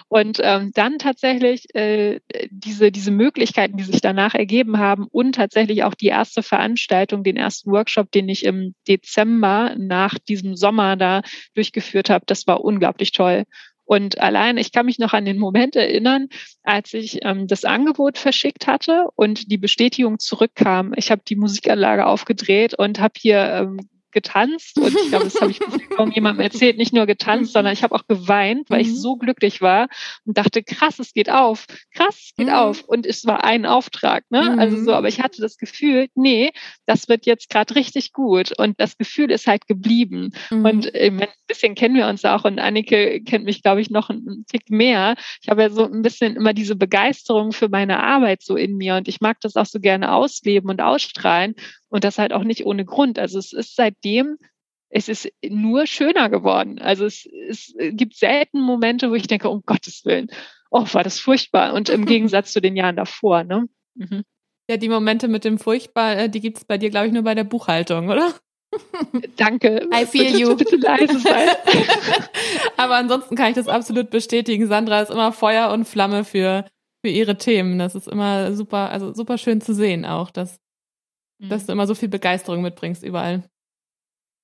[0.07, 5.83] Und ähm, dann tatsächlich äh, diese diese Möglichkeiten, die sich danach ergeben haben und tatsächlich
[5.83, 11.23] auch die erste Veranstaltung, den ersten Workshop, den ich im Dezember nach diesem Sommer da
[11.55, 13.43] durchgeführt habe, das war unglaublich toll.
[13.85, 16.27] Und allein, ich kann mich noch an den Moment erinnern,
[16.63, 20.93] als ich ähm, das Angebot verschickt hatte und die Bestätigung zurückkam.
[20.95, 23.79] Ich habe die Musikanlage aufgedreht und habe hier ähm,
[24.13, 25.59] getanzt und ich glaube, das habe ich
[25.95, 27.53] kaum jemandem erzählt, nicht nur getanzt, mhm.
[27.53, 28.89] sondern ich habe auch geweint, weil mhm.
[28.89, 29.87] ich so glücklich war
[30.25, 32.53] und dachte, krass, es geht auf, krass, es geht mhm.
[32.53, 34.57] auf und es war ein Auftrag, ne?
[34.57, 34.97] Also so, mhm.
[34.97, 36.51] aber ich hatte das Gefühl, nee,
[36.85, 40.65] das wird jetzt gerade richtig gut und das Gefühl ist halt geblieben mhm.
[40.65, 44.09] und äh, ein bisschen kennen wir uns auch und Annike kennt mich, glaube ich, noch
[44.09, 45.15] einen Tick mehr.
[45.41, 48.95] Ich habe ja so ein bisschen immer diese Begeisterung für meine Arbeit so in mir
[48.95, 51.55] und ich mag das auch so gerne ausleben und ausstrahlen
[51.93, 53.19] Und das halt auch nicht ohne Grund.
[53.19, 54.39] Also es ist seitdem,
[54.89, 56.79] es ist nur schöner geworden.
[56.79, 60.31] Also es, es gibt selten Momente, wo ich denke, um Gottes Willen,
[60.71, 61.75] oh, war das furchtbar.
[61.75, 63.69] Und im Gegensatz zu den Jahren davor, ne?
[63.93, 64.23] Mhm.
[64.67, 67.21] Ja, die Momente mit dem Furchtbar, äh, die gibt es bei dir, glaube ich, nur
[67.21, 68.33] bei der Buchhaltung, oder?
[69.37, 69.87] Danke.
[69.93, 70.55] I feel bitte, you.
[70.55, 71.49] Bitte leise sein.
[72.77, 74.65] Aber ansonsten kann ich das absolut bestätigen.
[74.65, 76.65] Sandra ist immer Feuer und Flamme für,
[77.05, 77.77] für ihre Themen.
[77.77, 80.59] Das ist immer super, also super schön zu sehen auch, dass,
[81.43, 81.49] mhm.
[81.49, 83.43] dass du immer so viel Begeisterung mitbringst überall.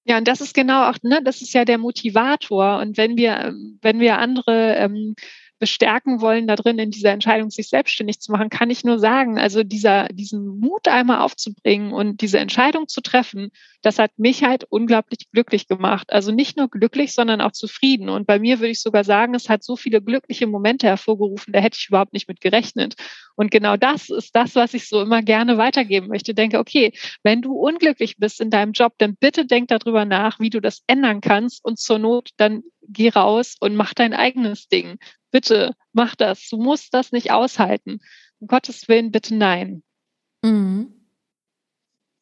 [0.05, 2.79] Ja, und das ist genau auch, ne, das ist ja der Motivator.
[2.79, 5.15] Und wenn wir, wenn wir andere ähm,
[5.59, 9.37] bestärken wollen, da drin in dieser Entscheidung, sich selbstständig zu machen, kann ich nur sagen,
[9.37, 14.65] also dieser, diesen Mut einmal aufzubringen und diese Entscheidung zu treffen, das hat mich halt
[14.65, 16.11] unglaublich glücklich gemacht.
[16.11, 18.09] Also nicht nur glücklich, sondern auch zufrieden.
[18.09, 21.59] Und bei mir würde ich sogar sagen, es hat so viele glückliche Momente hervorgerufen, da
[21.59, 22.95] hätte ich überhaupt nicht mit gerechnet.
[23.35, 26.33] Und genau das ist das, was ich so immer gerne weitergeben möchte.
[26.33, 26.91] Denke, okay,
[27.23, 30.83] wenn du unglücklich bist in deinem Job, dann bitte denk darüber nach, wie du das
[30.87, 34.97] ändern kannst und zur Not dann geh raus und mach dein eigenes Ding.
[35.31, 36.47] Bitte mach das.
[36.49, 37.99] Du musst das nicht aushalten.
[38.39, 39.83] Um Gottes Willen, bitte nein.
[40.43, 40.93] Mhm.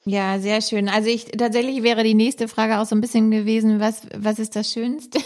[0.06, 0.88] Ja, sehr schön.
[0.88, 4.56] Also ich tatsächlich wäre die nächste Frage auch so ein bisschen gewesen, was, was ist
[4.56, 5.20] das Schönste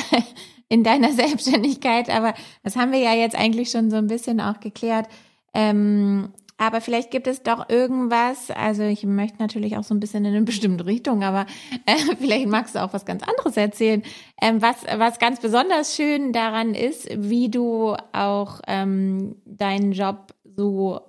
[0.70, 2.08] in deiner Selbstständigkeit?
[2.08, 5.06] Aber das haben wir ja jetzt eigentlich schon so ein bisschen auch geklärt.
[5.52, 10.24] Ähm, aber vielleicht gibt es doch irgendwas, also ich möchte natürlich auch so ein bisschen
[10.24, 11.46] in eine bestimmte Richtung, aber
[11.84, 14.02] äh, vielleicht magst du auch was ganz anderes erzählen,
[14.40, 21.00] ähm, was, was ganz besonders schön daran ist, wie du auch ähm, deinen Job so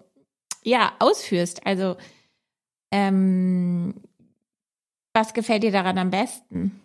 [0.64, 1.66] ja ausführst.
[1.66, 1.96] Also
[2.92, 3.96] ähm,
[5.14, 6.82] was gefällt dir daran am besten?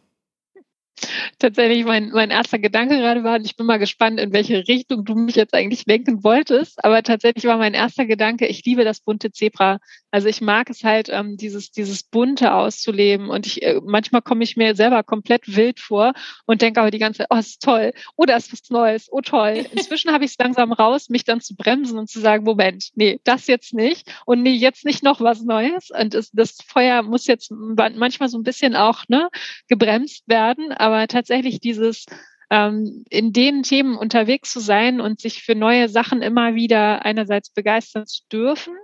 [1.38, 5.04] Tatsächlich mein, mein erster Gedanke gerade war, und ich bin mal gespannt, in welche Richtung
[5.04, 9.00] du mich jetzt eigentlich lenken wolltest, aber tatsächlich war mein erster Gedanke, ich liebe das
[9.00, 9.78] bunte Zebra.
[10.12, 14.44] Also ich mag es halt, ähm, dieses, dieses Bunte auszuleben und ich, äh, manchmal komme
[14.44, 16.12] ich mir selber komplett wild vor
[16.44, 19.22] und denke aber die ganze Zeit, oh, ist toll, oh, da ist was Neues, oh,
[19.22, 19.64] toll.
[19.72, 23.20] Inzwischen habe ich es langsam raus, mich dann zu bremsen und zu sagen, Moment, nee,
[23.24, 27.26] das jetzt nicht und nee, jetzt nicht noch was Neues und das, das Feuer muss
[27.26, 29.30] jetzt manchmal so ein bisschen auch ne,
[29.66, 32.04] gebremst werden, aber tatsächlich dieses
[32.52, 37.48] ähm, in den Themen unterwegs zu sein und sich für neue Sachen immer wieder einerseits
[37.48, 38.74] begeistern zu dürfen,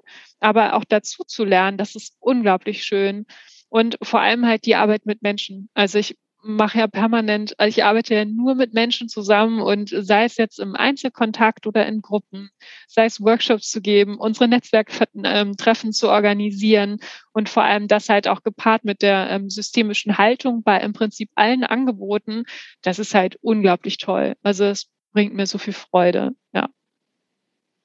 [0.41, 3.27] aber auch dazu zu lernen, das ist unglaublich schön.
[3.69, 5.69] Und vor allem halt die Arbeit mit Menschen.
[5.75, 10.25] Also ich mache ja permanent, also ich arbeite ja nur mit Menschen zusammen und sei
[10.25, 12.51] es jetzt im Einzelkontakt oder in Gruppen,
[12.87, 16.99] sei es Workshops zu geben, unsere Netzwerktreffen zu organisieren
[17.33, 21.31] und vor allem das halt auch gepaart mit der ähm, systemischen Haltung bei im Prinzip
[21.35, 22.45] allen Angeboten,
[22.83, 24.35] das ist halt unglaublich toll.
[24.43, 26.69] Also es bringt mir so viel Freude, ja.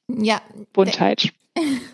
[0.10, 0.42] Ja.
[0.74, 1.34] Buntheit.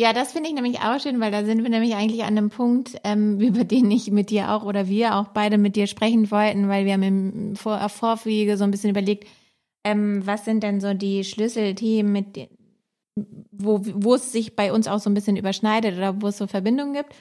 [0.00, 2.50] Ja, das finde ich nämlich auch schön, weil da sind wir nämlich eigentlich an einem
[2.50, 6.30] Punkt, ähm, über den ich mit dir auch oder wir auch beide mit dir sprechen
[6.30, 9.26] wollten, weil wir haben im Vor Vorwege so ein bisschen überlegt,
[9.84, 12.48] ähm, was sind denn so die Schlüsselthemen, mit
[13.50, 16.46] wo, wo es sich bei uns auch so ein bisschen überschneidet oder wo es so
[16.46, 17.12] Verbindungen gibt.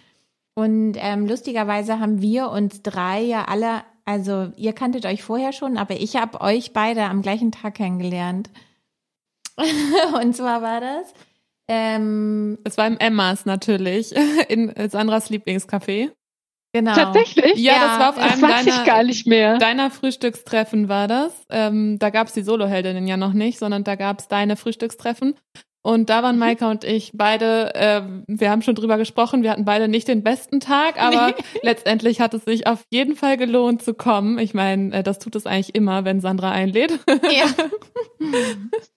[0.54, 5.78] Und ähm, lustigerweise haben wir uns drei ja alle, also ihr kanntet euch vorher schon,
[5.78, 8.50] aber ich habe euch beide am gleichen Tag kennengelernt.
[10.22, 11.14] Und zwar war das
[11.68, 14.14] ähm, es war im Emmas natürlich,
[14.48, 16.12] in Sandras Lieblingscafé.
[16.74, 16.94] Genau.
[16.94, 17.56] Tatsächlich?
[17.58, 19.58] Ja, ja, das war auf einem das deiner, gar nicht mehr.
[19.58, 21.34] deiner Frühstückstreffen war das.
[21.50, 25.36] Ähm, da gab's die Soloheldinnen ja noch nicht, sondern da gab's deine Frühstückstreffen.
[25.82, 26.40] Und da waren mhm.
[26.40, 30.22] Maika und ich beide, äh, wir haben schon drüber gesprochen, wir hatten beide nicht den
[30.22, 31.44] besten Tag, aber nee.
[31.64, 34.38] letztendlich hat es sich auf jeden Fall gelohnt zu kommen.
[34.38, 37.00] Ich meine, äh, das tut es eigentlich immer, wenn Sandra einlädt.
[37.08, 37.46] Ja.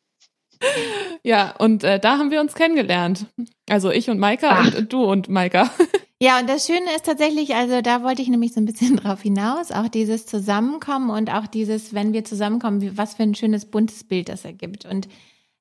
[1.22, 3.26] Ja, und äh, da haben wir uns kennengelernt.
[3.68, 5.70] Also ich und Maika und, und du und Maika.
[6.22, 9.22] Ja, und das Schöne ist tatsächlich, also da wollte ich nämlich so ein bisschen drauf
[9.22, 14.04] hinaus, auch dieses Zusammenkommen und auch dieses, wenn wir zusammenkommen, was für ein schönes buntes
[14.04, 14.84] Bild das ergibt.
[14.84, 15.08] Und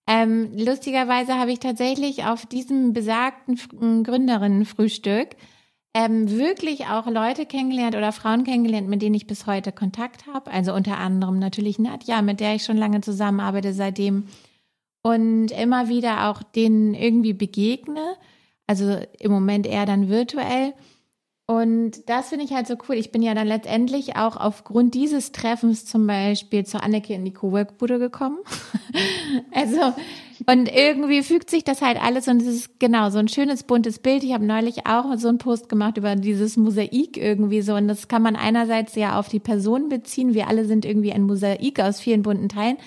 [0.05, 5.29] ähm, lustigerweise habe ich tatsächlich auf diesem besagten Gründerinnenfrühstück
[5.93, 10.51] ähm, wirklich auch Leute kennengelernt oder Frauen kennengelernt, mit denen ich bis heute Kontakt habe.
[10.51, 14.25] Also unter anderem natürlich Nadja, mit der ich schon lange zusammenarbeite, seitdem
[15.01, 18.15] und immer wieder auch denen irgendwie begegne.
[18.67, 20.73] Also im Moment eher dann virtuell.
[21.49, 22.95] Und das finde ich halt so cool.
[22.95, 27.33] Ich bin ja dann letztendlich auch aufgrund dieses Treffens zum Beispiel zur Anneke in die
[27.33, 28.37] Cowork-Bude gekommen.
[29.51, 29.95] also,
[30.45, 33.97] und irgendwie fügt sich das halt alles und es ist genau so ein schönes buntes
[33.97, 34.23] Bild.
[34.23, 37.73] Ich habe neulich auch so einen Post gemacht über dieses Mosaik irgendwie so.
[37.73, 40.35] Und das kann man einerseits ja auf die Person beziehen.
[40.35, 42.77] Wir alle sind irgendwie ein Mosaik aus vielen bunten Teilen.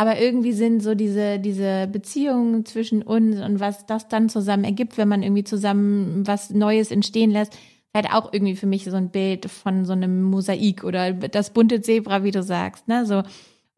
[0.00, 4.96] Aber irgendwie sind so diese, diese Beziehungen zwischen uns und was das dann zusammen ergibt,
[4.96, 7.58] wenn man irgendwie zusammen was Neues entstehen lässt,
[7.92, 11.82] halt auch irgendwie für mich so ein Bild von so einem Mosaik oder das bunte
[11.82, 13.22] Zebra, wie du sagst, ne, so.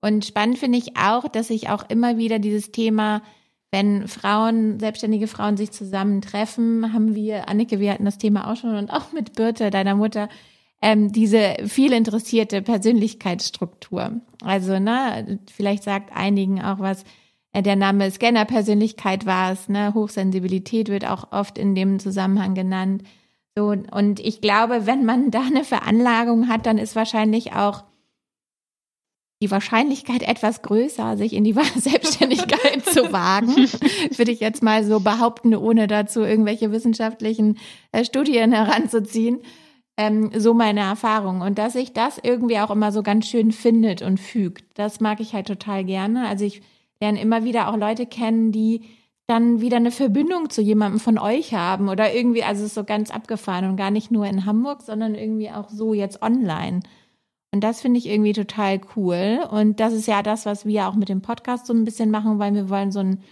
[0.00, 3.22] Und spannend finde ich auch, dass ich auch immer wieder dieses Thema,
[3.72, 8.76] wenn Frauen, selbstständige Frauen sich zusammentreffen, haben wir, Annike, wir hatten das Thema auch schon
[8.76, 10.28] und auch mit Birte, deiner Mutter,
[10.82, 14.20] ähm, diese viel interessierte Persönlichkeitsstruktur.
[14.42, 17.04] Also, ne, vielleicht sagt einigen auch was,
[17.52, 23.04] äh, der Name Scanner-Persönlichkeit war es, ne, Hochsensibilität wird auch oft in dem Zusammenhang genannt.
[23.56, 27.84] So, und ich glaube, wenn man da eine Veranlagung hat, dann ist wahrscheinlich auch
[29.40, 33.54] die Wahrscheinlichkeit etwas größer, sich in die Selbstständigkeit zu wagen,
[34.16, 37.58] würde ich jetzt mal so behaupten, ohne dazu irgendwelche wissenschaftlichen
[37.92, 39.40] äh, Studien heranzuziehen
[39.96, 41.40] ähm, so meine Erfahrung.
[41.40, 45.20] Und dass sich das irgendwie auch immer so ganz schön findet und fügt, das mag
[45.20, 46.28] ich halt total gerne.
[46.28, 46.62] Also ich
[47.00, 48.82] lerne immer wieder auch Leute kennen, die
[49.26, 52.84] dann wieder eine Verbindung zu jemandem von euch haben oder irgendwie, also es ist so
[52.84, 56.80] ganz abgefahren und gar nicht nur in Hamburg, sondern irgendwie auch so jetzt online.
[57.54, 59.40] Und das finde ich irgendwie total cool.
[59.50, 62.38] Und das ist ja das, was wir auch mit dem Podcast so ein bisschen machen,
[62.38, 63.22] weil wir wollen so ein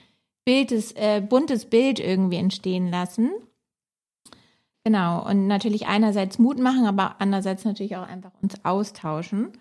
[0.44, 3.30] Bildes, äh, buntes Bild irgendwie entstehen lassen.
[4.84, 9.52] Genau, und natürlich einerseits Mut machen, aber andererseits natürlich auch einfach uns austauschen.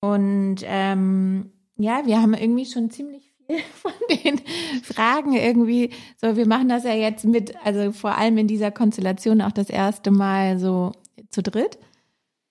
[0.00, 4.40] Und ähm, ja, wir haben irgendwie schon ziemlich viel von den
[4.82, 9.40] Fragen irgendwie, so wir machen das ja jetzt mit, also vor allem in dieser Konstellation
[9.40, 10.92] auch das erste Mal so
[11.30, 11.78] zu dritt.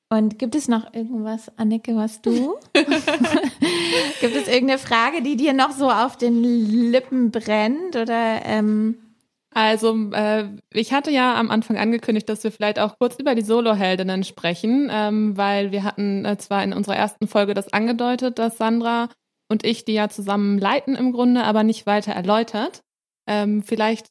[0.10, 2.56] Und gibt es noch irgendwas, Annike, was du?
[2.73, 8.97] gibt es irgendeine Frage, die dir noch so auf den Lippen brennt oder ähm,
[9.53, 13.41] also, äh, ich hatte ja am Anfang angekündigt, dass wir vielleicht auch kurz über die
[13.41, 18.57] Soloheldinnen sprechen, ähm, weil wir hatten äh, zwar in unserer ersten Folge das angedeutet, dass
[18.57, 19.10] Sandra
[19.49, 22.81] und ich die ja zusammen leiten im Grunde, aber nicht weiter erläutert.
[23.27, 24.07] Ähm, vielleicht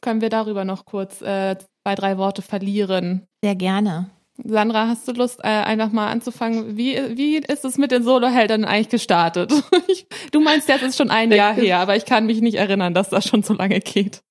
[0.00, 3.26] können wir darüber noch kurz äh, zwei, drei Worte verlieren.
[3.42, 4.10] Sehr gerne.
[4.44, 6.76] Sandra, hast du Lust, äh, einfach mal anzufangen?
[6.76, 9.52] Wie, wie ist es mit den Soloheldinnen eigentlich gestartet?
[10.32, 13.08] du meinst, das ist schon ein Jahr her, aber ich kann mich nicht erinnern, dass
[13.08, 14.22] das schon so lange geht.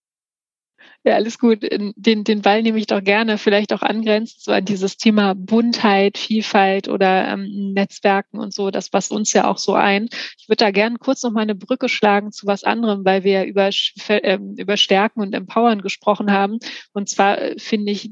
[1.08, 1.60] Ja, alles gut.
[1.62, 6.17] Den, den Ball nehme ich doch gerne, vielleicht auch angrenzt so an dieses Thema Buntheit,
[6.17, 10.10] Vielfalt oder ähm, Netzwerken und so, das passt uns ja auch so ein.
[10.38, 13.46] Ich würde da gerne kurz noch mal eine Brücke schlagen zu was anderem, weil wir
[13.46, 13.70] über,
[14.10, 16.60] äh, über Stärken und Empowern gesprochen haben.
[16.91, 18.12] Und zwar äh, finde ich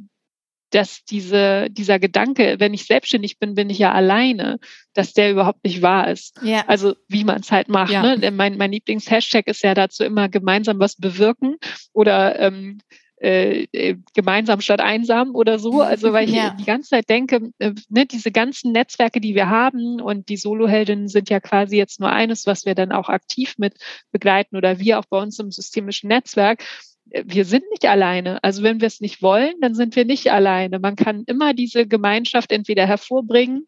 [0.72, 4.60] dass diese, dieser Gedanke, wenn ich selbstständig bin, bin ich ja alleine,
[4.94, 6.38] dass der überhaupt nicht wahr ist.
[6.42, 6.66] Ja.
[6.68, 7.92] Also wie man es halt macht.
[7.92, 8.16] Ja.
[8.16, 8.32] Ne?
[8.32, 11.56] Mein, mein Lieblingshashtag ist ja dazu immer gemeinsam was bewirken
[11.94, 12.80] oder ähm,
[13.22, 15.82] äh, äh, gemeinsam statt einsam oder so.
[15.82, 16.56] Also weil ich ja.
[16.60, 21.08] die ganze Zeit denke, äh, ne, diese ganzen Netzwerke, die wir haben und die Soloheldinnen
[21.08, 23.76] sind ja quasi jetzt nur eines, was wir dann auch aktiv mit
[24.12, 26.64] begleiten oder wir auch bei uns im systemischen Netzwerk
[27.06, 28.44] wir sind nicht alleine.
[28.44, 30.80] Also wenn wir es nicht wollen, dann sind wir nicht alleine.
[30.80, 33.68] Man kann immer diese Gemeinschaft entweder hervorbringen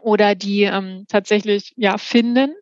[0.00, 2.54] oder die ähm, tatsächlich ja finden.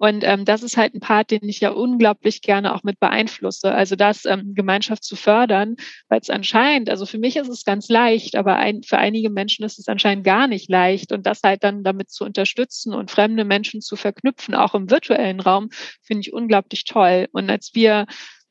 [0.00, 3.72] Und ähm, das ist halt ein Part, den ich ja unglaublich gerne auch mit beeinflusse.
[3.72, 5.74] Also das ähm, Gemeinschaft zu fördern,
[6.08, 9.64] weil es anscheinend, also für mich ist es ganz leicht, aber ein, für einige Menschen
[9.64, 11.10] ist es anscheinend gar nicht leicht.
[11.10, 15.40] Und das halt dann damit zu unterstützen und fremde Menschen zu verknüpfen, auch im virtuellen
[15.40, 15.68] Raum,
[16.00, 17.26] finde ich unglaublich toll.
[17.32, 18.06] Und als wir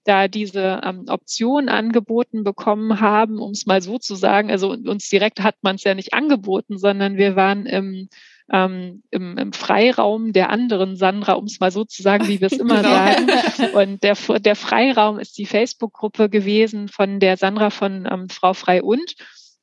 [0.07, 4.49] da diese ähm, Option angeboten bekommen haben, um es mal so zu sagen.
[4.49, 8.07] Also uns direkt hat man es ja nicht angeboten, sondern wir waren im,
[8.51, 12.47] ähm, im, im Freiraum der anderen Sandra, um es mal so zu sagen, wie wir
[12.47, 12.89] es immer genau.
[12.89, 13.27] sagen.
[13.73, 18.81] Und der, der Freiraum ist die Facebook-Gruppe gewesen von der Sandra von ähm, Frau Frei
[18.81, 19.15] und.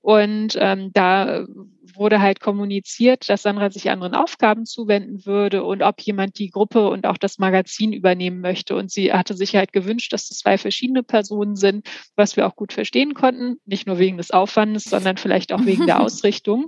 [0.05, 1.47] Und ähm, da
[1.95, 6.91] wurde halt kommuniziert, dass Sandra sich anderen Aufgaben zuwenden würde und ob jemand die Gruppe
[6.91, 8.77] und auch das Magazin übernehmen möchte.
[8.77, 12.55] Und sie hatte sich halt gewünscht, dass es zwei verschiedene Personen sind, was wir auch
[12.55, 13.57] gut verstehen konnten.
[13.65, 16.67] Nicht nur wegen des Aufwandes, sondern vielleicht auch wegen der Ausrichtung.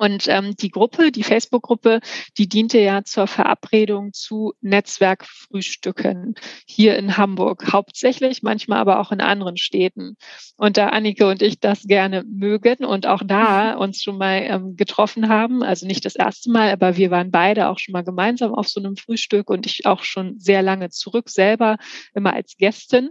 [0.00, 2.00] Und ähm, die Gruppe, die Facebook-Gruppe,
[2.38, 9.20] die diente ja zur Verabredung zu Netzwerkfrühstücken hier in Hamburg, hauptsächlich, manchmal aber auch in
[9.20, 10.16] anderen Städten.
[10.56, 14.74] Und da Annike und ich das gerne mögen und auch da uns schon mal ähm,
[14.74, 18.54] getroffen haben, also nicht das erste Mal, aber wir waren beide auch schon mal gemeinsam
[18.54, 21.76] auf so einem Frühstück und ich auch schon sehr lange zurück selber
[22.14, 23.10] immer als Gästin.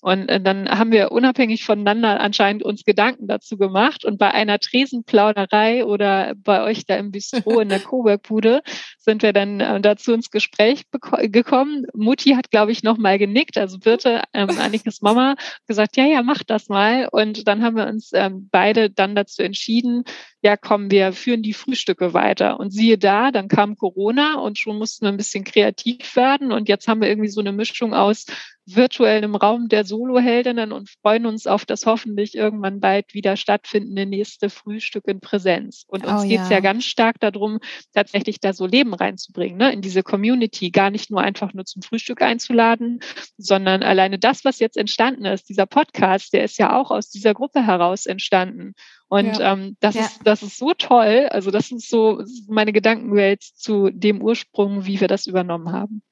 [0.00, 4.04] Und äh, dann haben wir unabhängig voneinander anscheinend uns Gedanken dazu gemacht.
[4.04, 8.62] Und bei einer Tresenplauderei oder bei euch da im Bistro in der Cowork-Bude
[8.98, 10.84] sind wir dann äh, dazu ins Gespräch
[11.22, 11.86] gekommen.
[11.94, 16.22] Mutti hat, glaube ich, noch mal genickt, also Birte, ähm, Annikes Mama, gesagt, ja, ja,
[16.22, 17.08] mach das mal.
[17.10, 20.04] Und dann haben wir uns ähm, beide dann dazu entschieden,
[20.46, 22.60] ja komm, wir führen die Frühstücke weiter.
[22.60, 26.52] Und siehe da, dann kam Corona und schon mussten wir ein bisschen kreativ werden.
[26.52, 28.26] Und jetzt haben wir irgendwie so eine Mischung aus
[28.66, 34.50] virtuellem Raum der Soloheldinnen und freuen uns auf das hoffentlich irgendwann bald wieder stattfindende nächste
[34.50, 35.84] Frühstück in Präsenz.
[35.86, 36.56] Und uns oh, geht's ja.
[36.56, 37.60] ja ganz stark darum,
[37.94, 39.72] tatsächlich da so Leben reinzubringen, ne?
[39.72, 43.00] in diese Community, gar nicht nur einfach nur zum Frühstück einzuladen,
[43.36, 47.34] sondern alleine das, was jetzt entstanden ist, dieser Podcast, der ist ja auch aus dieser
[47.34, 48.74] Gruppe heraus entstanden.
[49.08, 49.52] Und ja.
[49.52, 50.02] ähm, das, ja.
[50.02, 51.28] ist, das ist so toll.
[51.30, 56.02] Also das ist so meine Gedankenwelt zu dem Ursprung, wie wir das übernommen haben.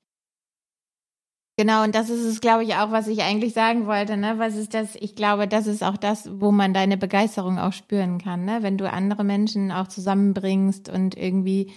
[1.56, 4.16] Genau, und das ist es, glaube ich, auch, was ich eigentlich sagen wollte.
[4.16, 4.38] Ne?
[4.38, 4.96] Was ist das?
[4.96, 8.44] Ich glaube, das ist auch das, wo man deine Begeisterung auch spüren kann.
[8.44, 8.58] Ne?
[8.62, 11.72] Wenn du andere Menschen auch zusammenbringst und irgendwie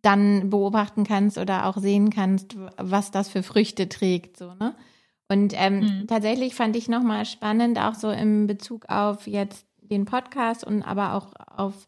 [0.00, 4.38] dann beobachten kannst oder auch sehen kannst, was das für Früchte trägt.
[4.38, 4.74] So, ne?
[5.30, 6.06] Und ähm, mhm.
[6.06, 11.14] tatsächlich fand ich nochmal spannend, auch so im Bezug auf jetzt den Podcast und aber
[11.14, 11.86] auch auf,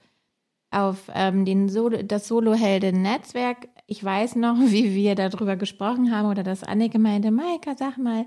[0.71, 3.69] auf ähm, den Solo, das Solo-Helden-Netzwerk.
[3.87, 8.27] Ich weiß noch, wie wir darüber gesprochen haben oder dass Anne gemeinte, Maika, sag mal,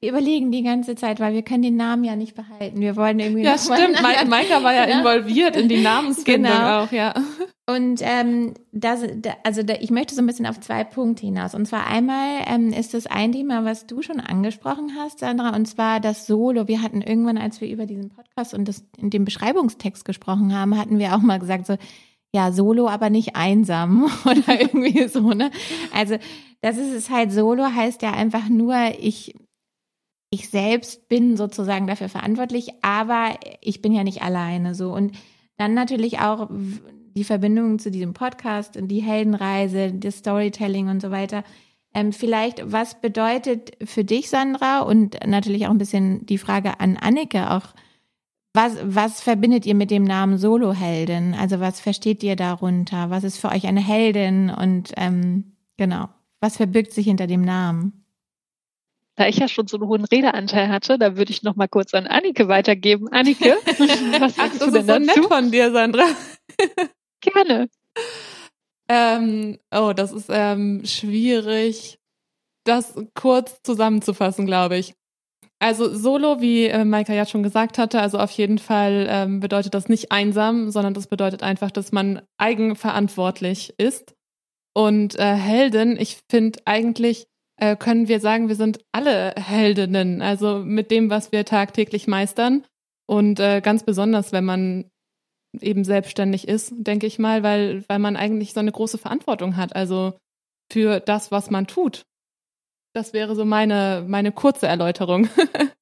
[0.00, 2.80] wir überlegen die ganze Zeit, weil wir können den Namen ja nicht behalten.
[2.80, 3.42] Wir wollen irgendwie.
[3.42, 4.00] Ja, stimmt.
[4.28, 6.84] Maika war ja involviert in die Namensfindung genau.
[6.84, 7.14] auch, ja.
[7.68, 9.02] Und ähm, das,
[9.44, 11.54] also da, ich möchte so ein bisschen auf zwei Punkte hinaus.
[11.54, 15.66] Und zwar einmal ähm, ist das ein Thema, was du schon angesprochen hast, Sandra, und
[15.66, 16.68] zwar das Solo.
[16.68, 20.78] Wir hatten irgendwann, als wir über diesen Podcast und das in dem Beschreibungstext gesprochen haben,
[20.78, 21.76] hatten wir auch mal gesagt so,
[22.32, 25.50] ja, solo, aber nicht einsam oder irgendwie so, ne?
[25.92, 26.18] Also,
[26.60, 29.34] das ist es halt, solo heißt ja einfach nur, ich,
[30.30, 34.92] ich selbst bin sozusagen dafür verantwortlich, aber ich bin ja nicht alleine so.
[34.92, 35.12] Und
[35.56, 36.48] dann natürlich auch
[37.16, 41.44] die Verbindung zu diesem Podcast und die Heldenreise, das Storytelling und so weiter.
[41.94, 46.96] Ähm, vielleicht, was bedeutet für dich, Sandra, und natürlich auch ein bisschen die Frage an
[46.96, 47.74] Annike auch,
[48.54, 51.34] was, was verbindet ihr mit dem Namen Soloheldin?
[51.34, 53.10] Also was versteht ihr darunter?
[53.10, 54.50] Was ist für euch eine Heldin?
[54.50, 56.08] Und ähm, genau,
[56.40, 57.97] was verbirgt sich hinter dem Namen?
[59.18, 61.92] Da ich ja schon so einen hohen Redeanteil hatte, da würde ich noch mal kurz
[61.92, 63.08] an Annike weitergeben.
[63.08, 63.56] Annike,
[64.20, 64.86] was sagst Ach, du denn dazu?
[64.86, 66.04] Das ist so nett von dir, Sandra.
[67.20, 67.68] Gerne.
[68.88, 71.98] Ähm, oh, das ist ähm, schwierig,
[72.64, 74.94] das kurz zusammenzufassen, glaube ich.
[75.58, 79.74] Also Solo, wie äh, Maika ja schon gesagt hatte, also auf jeden Fall ähm, bedeutet
[79.74, 84.14] das nicht einsam, sondern das bedeutet einfach, dass man eigenverantwortlich ist.
[84.76, 87.26] Und äh, Heldin, ich finde eigentlich
[87.58, 92.64] äh, können wir sagen, wir sind alle Heldinnen, also mit dem, was wir tagtäglich meistern.
[93.06, 94.90] Und äh, ganz besonders, wenn man
[95.60, 99.74] eben selbstständig ist, denke ich mal, weil, weil man eigentlich so eine große Verantwortung hat,
[99.74, 100.14] also
[100.70, 102.04] für das, was man tut.
[102.94, 105.28] Das wäre so meine, meine kurze Erläuterung.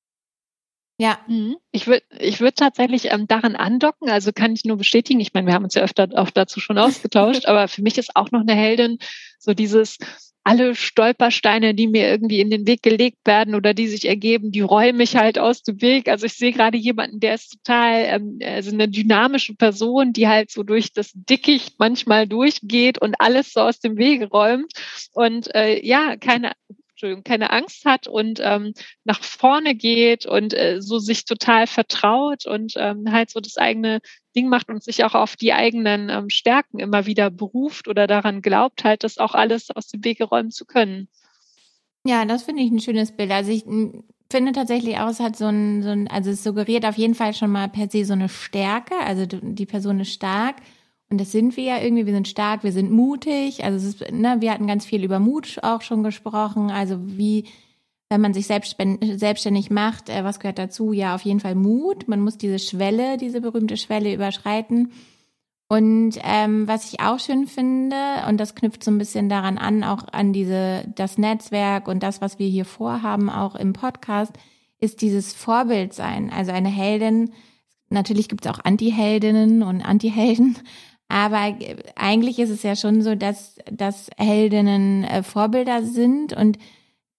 [0.98, 1.58] Ja, mhm.
[1.72, 5.46] ich würde ich würd tatsächlich ähm, daran andocken, also kann ich nur bestätigen, ich meine,
[5.46, 8.40] wir haben uns ja öfter auch dazu schon ausgetauscht, aber für mich ist auch noch
[8.40, 8.98] eine Heldin
[9.38, 9.98] so dieses,
[10.46, 14.60] alle Stolpersteine, die mir irgendwie in den Weg gelegt werden oder die sich ergeben, die
[14.60, 16.08] räume ich halt aus dem Weg.
[16.08, 20.52] Also ich sehe gerade jemanden, der ist total, ähm, also eine dynamische Person, die halt
[20.52, 24.72] so durch das Dickicht manchmal durchgeht und alles so aus dem Weg räumt.
[25.14, 26.52] Und äh, ja, keine
[26.96, 28.72] Entschuldigung, keine Angst hat und ähm,
[29.04, 34.00] nach vorne geht und äh, so sich total vertraut und ähm, halt so das eigene
[34.34, 38.40] Ding macht und sich auch auf die eigenen ähm, Stärken immer wieder beruft oder daran
[38.40, 41.08] glaubt, halt das auch alles aus dem Wege räumen zu können.
[42.06, 43.30] Ja, das finde ich ein schönes Bild.
[43.30, 43.64] Also ich
[44.30, 47.34] finde tatsächlich auch, es hat so ein, so ein, also es suggeriert auf jeden Fall
[47.34, 48.94] schon mal per se so eine Stärke.
[49.04, 50.56] Also die Person ist stark
[51.08, 53.62] und das sind wir ja irgendwie, wir sind stark, wir sind mutig.
[53.64, 56.70] Also ist, ne, wir hatten ganz viel über Mut auch schon gesprochen.
[56.70, 57.44] Also wie,
[58.08, 60.92] wenn man sich selbstständig macht, äh, was gehört dazu?
[60.92, 62.08] Ja, auf jeden Fall Mut.
[62.08, 64.92] Man muss diese Schwelle, diese berühmte Schwelle überschreiten.
[65.68, 67.96] Und ähm, was ich auch schön finde,
[68.28, 72.20] und das knüpft so ein bisschen daran an, auch an diese, das Netzwerk und das,
[72.20, 74.32] was wir hier vorhaben, auch im Podcast,
[74.78, 76.30] ist dieses Vorbild sein.
[76.30, 77.32] Also eine Heldin,
[77.90, 80.56] natürlich gibt es auch Anti-Heldinnen und Anti-Helden,
[81.08, 81.56] aber
[81.94, 86.58] eigentlich ist es ja schon so, dass, dass Heldinnen äh, Vorbilder sind und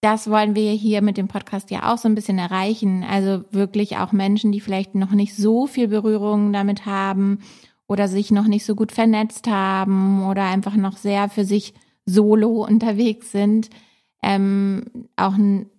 [0.00, 3.02] das wollen wir hier mit dem Podcast ja auch so ein bisschen erreichen.
[3.02, 7.40] Also wirklich auch Menschen, die vielleicht noch nicht so viel Berührung damit haben
[7.88, 11.74] oder sich noch nicht so gut vernetzt haben oder einfach noch sehr für sich
[12.06, 13.70] solo unterwegs sind,
[14.22, 14.84] ähm,
[15.16, 15.34] auch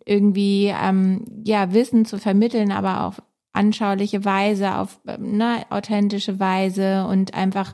[0.05, 3.21] irgendwie ähm, ja Wissen zu vermitteln, aber auf
[3.53, 7.73] anschauliche Weise, auf ne, authentische Weise und einfach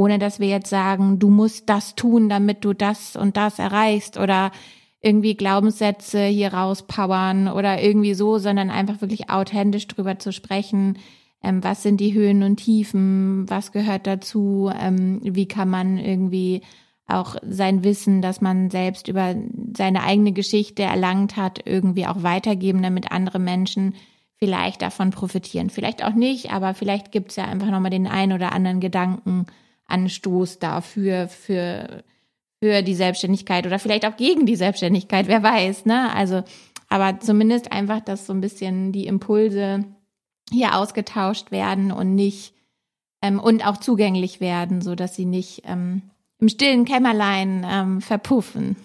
[0.00, 4.18] ohne dass wir jetzt sagen, du musst das tun, damit du das und das erreichst
[4.18, 4.50] oder
[5.02, 10.96] irgendwie Glaubenssätze hier rauspowern oder irgendwie so, sondern einfach wirklich authentisch drüber zu sprechen,
[11.42, 16.62] ähm, was sind die Höhen und Tiefen, was gehört dazu, ähm, wie kann man irgendwie
[17.06, 19.34] auch sein Wissen, das man selbst über
[19.76, 23.96] seine eigene Geschichte erlangt hat, irgendwie auch weitergeben, damit andere Menschen
[24.38, 25.68] vielleicht davon profitieren.
[25.68, 28.80] Vielleicht auch nicht, aber vielleicht gibt es ja einfach nochmal den ein oder anderen
[29.90, 32.04] Gedankenanstoß dafür, für,
[32.62, 36.12] für die Selbstständigkeit oder vielleicht auch gegen die Selbstständigkeit, wer weiß, ne?
[36.14, 36.42] Also,
[36.88, 39.84] aber zumindest einfach, dass so ein bisschen die Impulse
[40.50, 42.54] hier ausgetauscht werden und nicht
[43.22, 46.02] ähm, und auch zugänglich werden, so dass sie nicht ähm,
[46.38, 48.76] im stillen Kämmerlein ähm, verpuffen.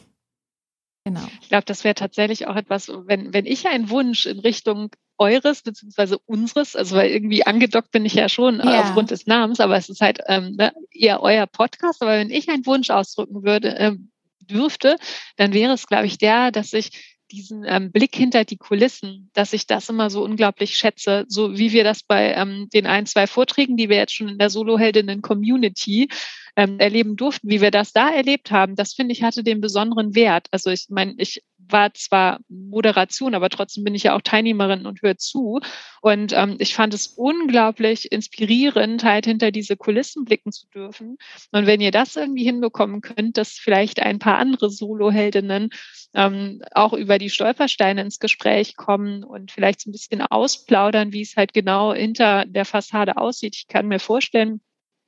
[1.05, 1.21] Genau.
[1.41, 5.61] Ich glaube, das wäre tatsächlich auch etwas, wenn, wenn ich einen Wunsch in Richtung eures
[5.61, 8.81] beziehungsweise unseres, also weil irgendwie angedockt bin ich ja schon äh, ja.
[8.81, 12.01] aufgrund des Namens, aber es ist halt ähm, ne, eher euer Podcast.
[12.01, 13.93] Aber wenn ich einen Wunsch ausdrücken würde, äh,
[14.41, 14.97] dürfte,
[15.37, 19.53] dann wäre es, glaube ich, der, dass ich diesen ähm, Blick hinter die Kulissen, dass
[19.53, 23.25] ich das immer so unglaublich schätze, so wie wir das bei ähm, den ein, zwei
[23.25, 26.09] Vorträgen, die wir jetzt schon in der Soloheldinnen-Community
[26.55, 30.15] ähm, erleben durften, wie wir das da erlebt haben, das finde ich hatte den besonderen
[30.15, 30.47] Wert.
[30.51, 35.01] Also ich meine, ich war zwar Moderation, aber trotzdem bin ich ja auch Teilnehmerin und
[35.01, 35.59] höre zu.
[36.01, 41.17] Und ähm, ich fand es unglaublich inspirierend, halt hinter diese Kulissen blicken zu dürfen.
[41.51, 45.69] Und wenn ihr das irgendwie hinbekommen könnt, dass vielleicht ein paar andere Soloheldinnen
[46.13, 51.21] ähm, auch über die Stolpersteine ins Gespräch kommen und vielleicht so ein bisschen ausplaudern, wie
[51.21, 53.55] es halt genau hinter der Fassade aussieht.
[53.55, 54.61] Ich kann mir vorstellen,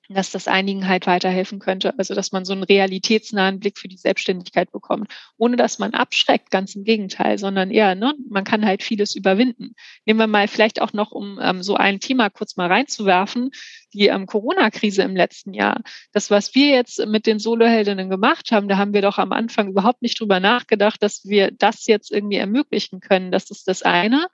[0.09, 1.93] dass das einigen halt weiterhelfen könnte.
[1.97, 6.51] Also dass man so einen realitätsnahen Blick für die Selbstständigkeit bekommt, ohne dass man abschreckt,
[6.51, 9.73] ganz im Gegenteil, sondern eher, ne, man kann halt vieles überwinden.
[10.05, 13.51] Nehmen wir mal vielleicht auch noch, um ähm, so ein Thema kurz mal reinzuwerfen,
[13.93, 15.81] die ähm, Corona-Krise im letzten Jahr.
[16.13, 19.69] Das, was wir jetzt mit den Soloheldinnen gemacht haben, da haben wir doch am Anfang
[19.69, 23.31] überhaupt nicht drüber nachgedacht, dass wir das jetzt irgendwie ermöglichen können.
[23.31, 24.27] Das ist das eine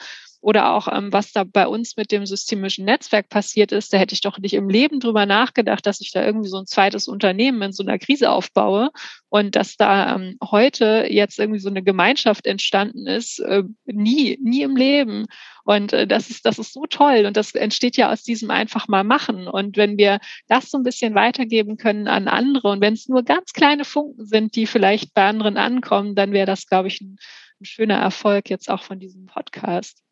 [0.43, 4.13] oder auch ähm, was da bei uns mit dem systemischen Netzwerk passiert ist, da hätte
[4.13, 7.61] ich doch nicht im Leben drüber nachgedacht, dass ich da irgendwie so ein zweites Unternehmen
[7.61, 8.89] in so einer Krise aufbaue
[9.29, 14.63] und dass da ähm, heute jetzt irgendwie so eine Gemeinschaft entstanden ist, äh, nie, nie
[14.63, 15.27] im Leben.
[15.63, 18.89] Und äh, das ist, das ist so toll und das entsteht ja aus diesem einfach
[18.89, 19.47] mal machen.
[19.47, 20.19] Und wenn wir
[20.49, 24.25] das so ein bisschen weitergeben können an andere und wenn es nur ganz kleine Funken
[24.25, 27.15] sind, die vielleicht bei anderen ankommen, dann wäre das, glaube ich, ein,
[27.61, 30.02] ein schöner Erfolg jetzt auch von diesem Podcast.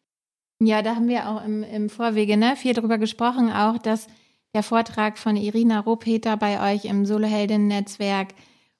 [0.64, 4.08] Ja, da haben wir auch im, im Vorwege ne, viel drüber gesprochen, auch dass
[4.54, 8.30] der Vortrag von Irina Ropeter bei euch im Soloheldinnen-Netzwerk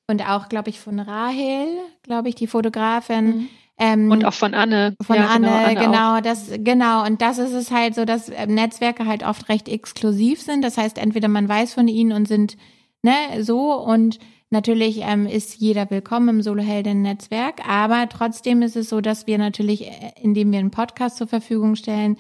[0.08, 1.66] und auch, glaube ich, von Rahel,
[2.04, 3.26] glaube ich, die Fotografin.
[3.26, 3.48] Mhm.
[3.80, 4.96] Ähm, und auch von Anne.
[5.02, 7.06] Von ja, Anne, genau, Anne genau, das, genau.
[7.06, 10.64] Und das ist es halt so, dass Netzwerke halt oft recht exklusiv sind.
[10.64, 12.58] Das heißt, entweder man weiß von ihnen und sind
[13.02, 14.20] ne, so und
[14.54, 19.88] Natürlich ähm, ist jeder willkommen im Solo-Heldinnen-Netzwerk, aber trotzdem ist es so, dass wir natürlich,
[19.88, 22.18] äh, indem wir einen Podcast zur Verfügung stellen,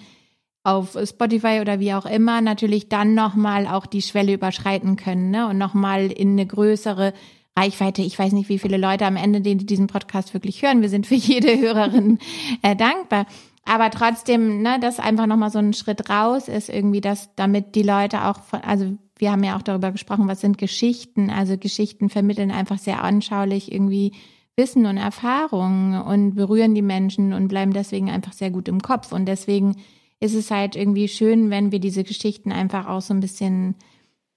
[0.63, 5.45] auf Spotify oder wie auch immer, natürlich dann nochmal auch die Schwelle überschreiten können ne?
[5.49, 7.13] und nochmal in eine größere
[7.57, 8.01] Reichweite.
[8.01, 10.82] Ich weiß nicht, wie viele Leute am Ende, die diesen Podcast wirklich hören.
[10.82, 12.17] Wir sind für jede Hörerin
[12.61, 13.25] äh, dankbar.
[13.65, 17.84] Aber trotzdem, ne, dass einfach nochmal so ein Schritt raus ist, irgendwie, dass damit die
[17.84, 21.30] Leute auch von, also wir haben ja auch darüber gesprochen, was sind Geschichten.
[21.30, 24.13] Also Geschichten vermitteln einfach sehr anschaulich irgendwie
[24.57, 29.11] Wissen und Erfahrungen und berühren die Menschen und bleiben deswegen einfach sehr gut im Kopf.
[29.11, 29.76] Und deswegen
[30.19, 33.76] ist es halt irgendwie schön, wenn wir diese Geschichten einfach auch so ein bisschen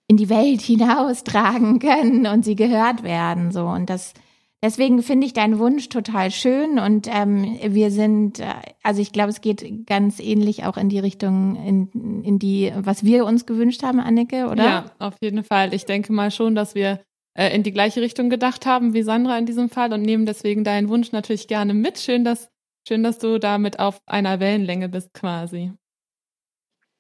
[0.07, 3.53] in die Welt hinaustragen können und sie gehört werden.
[3.53, 3.65] So.
[3.65, 4.13] Und das
[4.65, 8.47] Deswegen finde ich deinen Wunsch total schön und ähm, wir sind, äh,
[8.83, 13.05] also ich glaube, es geht ganz ähnlich auch in die Richtung, in, in die, was
[13.05, 14.65] wir uns gewünscht haben, Annike, oder?
[14.65, 15.75] Ja, auf jeden Fall.
[15.75, 17.01] Ich denke mal schon, dass wir
[17.35, 20.65] äh, in die gleiche Richtung gedacht haben wie Sandra in diesem Fall und nehmen deswegen
[20.65, 21.99] deinen Wunsch natürlich gerne mit.
[21.99, 22.49] Schön, dass,
[22.89, 25.73] schön, dass du damit auf einer Wellenlänge bist quasi.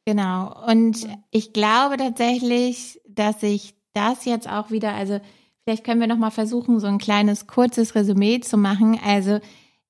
[0.04, 0.54] Genau.
[0.68, 5.18] Und ich glaube tatsächlich, dass ich das jetzt auch wieder, also
[5.64, 8.98] Vielleicht können wir noch mal versuchen, so ein kleines kurzes Resümee zu machen.
[9.02, 9.40] Also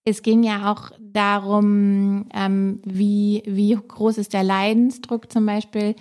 [0.05, 5.97] es ging ja auch darum, ähm, wie, wie groß ist der Leidensdruck zum Beispiel,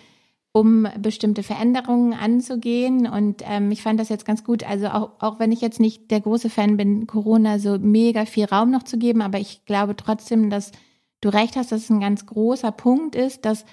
[0.52, 3.08] um bestimmte Veränderungen anzugehen.
[3.08, 4.64] Und ähm, ich fand das jetzt ganz gut.
[4.64, 8.46] Also auch, auch wenn ich jetzt nicht der große Fan bin, Corona so mega viel
[8.46, 10.72] Raum noch zu geben, aber ich glaube trotzdem, dass
[11.22, 13.66] du recht hast, dass es ein ganz großer Punkt ist, dass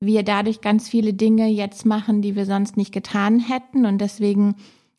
[0.00, 3.86] wir dadurch ganz viele Dinge jetzt machen, die wir sonst nicht getan hätten.
[3.86, 4.56] Und deswegen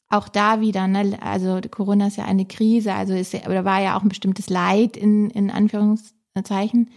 [0.10, 3.98] auch da wieder, ne, also Corona ist ja eine Krise, also ist, oder war ja
[3.98, 6.90] auch ein bestimmtes Leid in, in Anführungszeichen.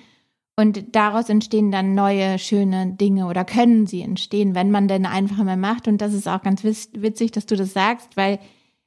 [0.57, 5.43] Und daraus entstehen dann neue, schöne Dinge oder können sie entstehen, wenn man denn einfach
[5.43, 5.89] mal macht.
[5.89, 8.39] Und das ist auch ganz witzig, dass du das sagst, weil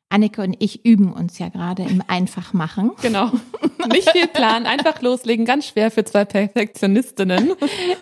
[0.09, 2.91] Annike und ich üben uns ja gerade im Einfachmachen.
[3.01, 3.31] Genau.
[3.91, 7.53] Nicht viel planen, einfach loslegen, ganz schwer für zwei Perfektionistinnen.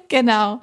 [0.09, 0.59] Genau.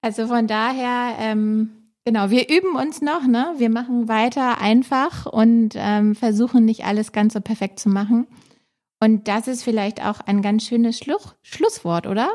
[0.00, 3.52] Also von daher, ähm, genau, wir üben uns noch, ne?
[3.58, 8.26] Wir machen weiter einfach und ähm, versuchen nicht alles ganz so perfekt zu machen.
[9.00, 12.30] Und das ist vielleicht auch ein ganz schönes Schluch Schlusswort, oder?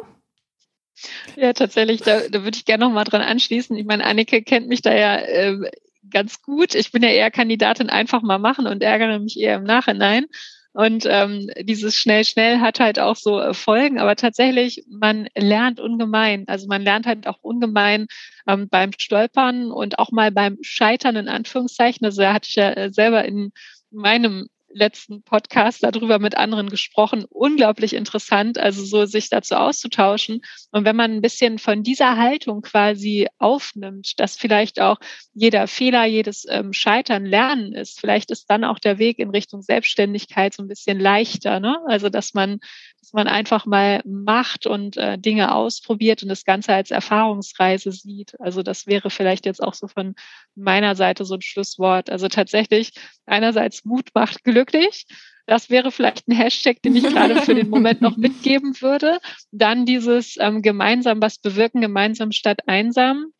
[1.35, 3.75] Ja, tatsächlich, da, da würde ich gerne noch mal dran anschließen.
[3.75, 5.71] Ich meine, Annike kennt mich da ja äh,
[6.11, 6.75] ganz gut.
[6.75, 10.25] Ich bin ja eher Kandidatin einfach mal machen und ärgere mich eher im Nachhinein.
[10.73, 15.79] Und ähm, dieses schnell, schnell hat halt auch so äh, Folgen, aber tatsächlich, man lernt
[15.79, 16.45] ungemein.
[16.47, 18.07] Also man lernt halt auch ungemein
[18.47, 22.05] ähm, beim Stolpern und auch mal beim Scheitern in Anführungszeichen.
[22.05, 23.51] Also da hatte ich ja äh, selber in
[23.91, 27.25] meinem letzten Podcast darüber mit anderen gesprochen.
[27.29, 30.41] Unglaublich interessant, also so sich dazu auszutauschen.
[30.71, 34.97] Und wenn man ein bisschen von dieser Haltung quasi aufnimmt, dass vielleicht auch
[35.33, 39.61] jeder Fehler, jedes ähm, Scheitern Lernen ist, vielleicht ist dann auch der Weg in Richtung
[39.61, 41.59] Selbstständigkeit so ein bisschen leichter.
[41.59, 41.77] Ne?
[41.87, 42.59] Also dass man
[43.01, 48.39] dass man einfach mal macht und äh, Dinge ausprobiert und das Ganze als Erfahrungsreise sieht.
[48.39, 50.13] Also das wäre vielleicht jetzt auch so von
[50.55, 52.11] meiner Seite so ein Schlusswort.
[52.11, 52.93] Also tatsächlich
[53.25, 55.07] einerseits Mut macht glücklich.
[55.47, 59.19] Das wäre vielleicht ein Hashtag, den ich gerade für den Moment noch mitgeben würde.
[59.51, 63.33] Dann dieses ähm, gemeinsam was bewirken, gemeinsam statt einsam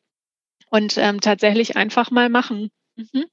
[0.71, 2.71] und ähm, tatsächlich einfach mal machen.
[2.95, 3.25] Mhm.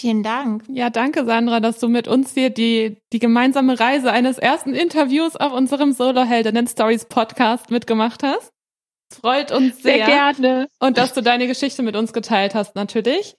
[0.00, 0.64] Vielen Dank.
[0.68, 5.36] Ja, danke Sandra, dass du mit uns hier die, die gemeinsame Reise eines ersten Interviews
[5.36, 8.52] auf unserem Solo Heldinnen Stories Podcast mitgemacht hast.
[9.10, 10.04] Es freut uns sehr.
[10.04, 10.68] Sehr gerne.
[10.80, 13.36] Und dass du deine Geschichte mit uns geteilt hast, natürlich.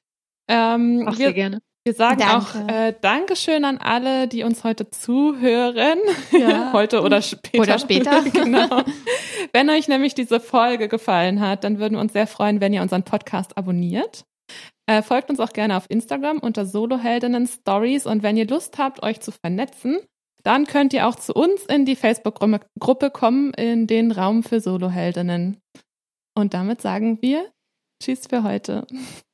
[0.48, 1.62] Ähm, Auch wir, sehr gerne.
[1.86, 2.36] Wir sagen Danke.
[2.36, 6.00] auch äh, Dankeschön an alle, die uns heute zuhören.
[6.32, 6.72] Ja.
[6.74, 7.60] heute oder später.
[7.60, 8.22] Oder später.
[8.34, 8.84] genau.
[9.52, 12.82] Wenn euch nämlich diese Folge gefallen hat, dann würden wir uns sehr freuen, wenn ihr
[12.82, 14.24] unseren Podcast abonniert.
[14.86, 19.02] Äh, folgt uns auch gerne auf Instagram unter Soloheldinnen Stories und wenn ihr Lust habt,
[19.02, 20.00] euch zu vernetzen,
[20.44, 25.58] dann könnt ihr auch zu uns in die Facebook-Gruppe kommen, in den Raum für Soloheldinnen.
[26.36, 27.50] Und damit sagen wir
[28.02, 28.86] Tschüss für heute.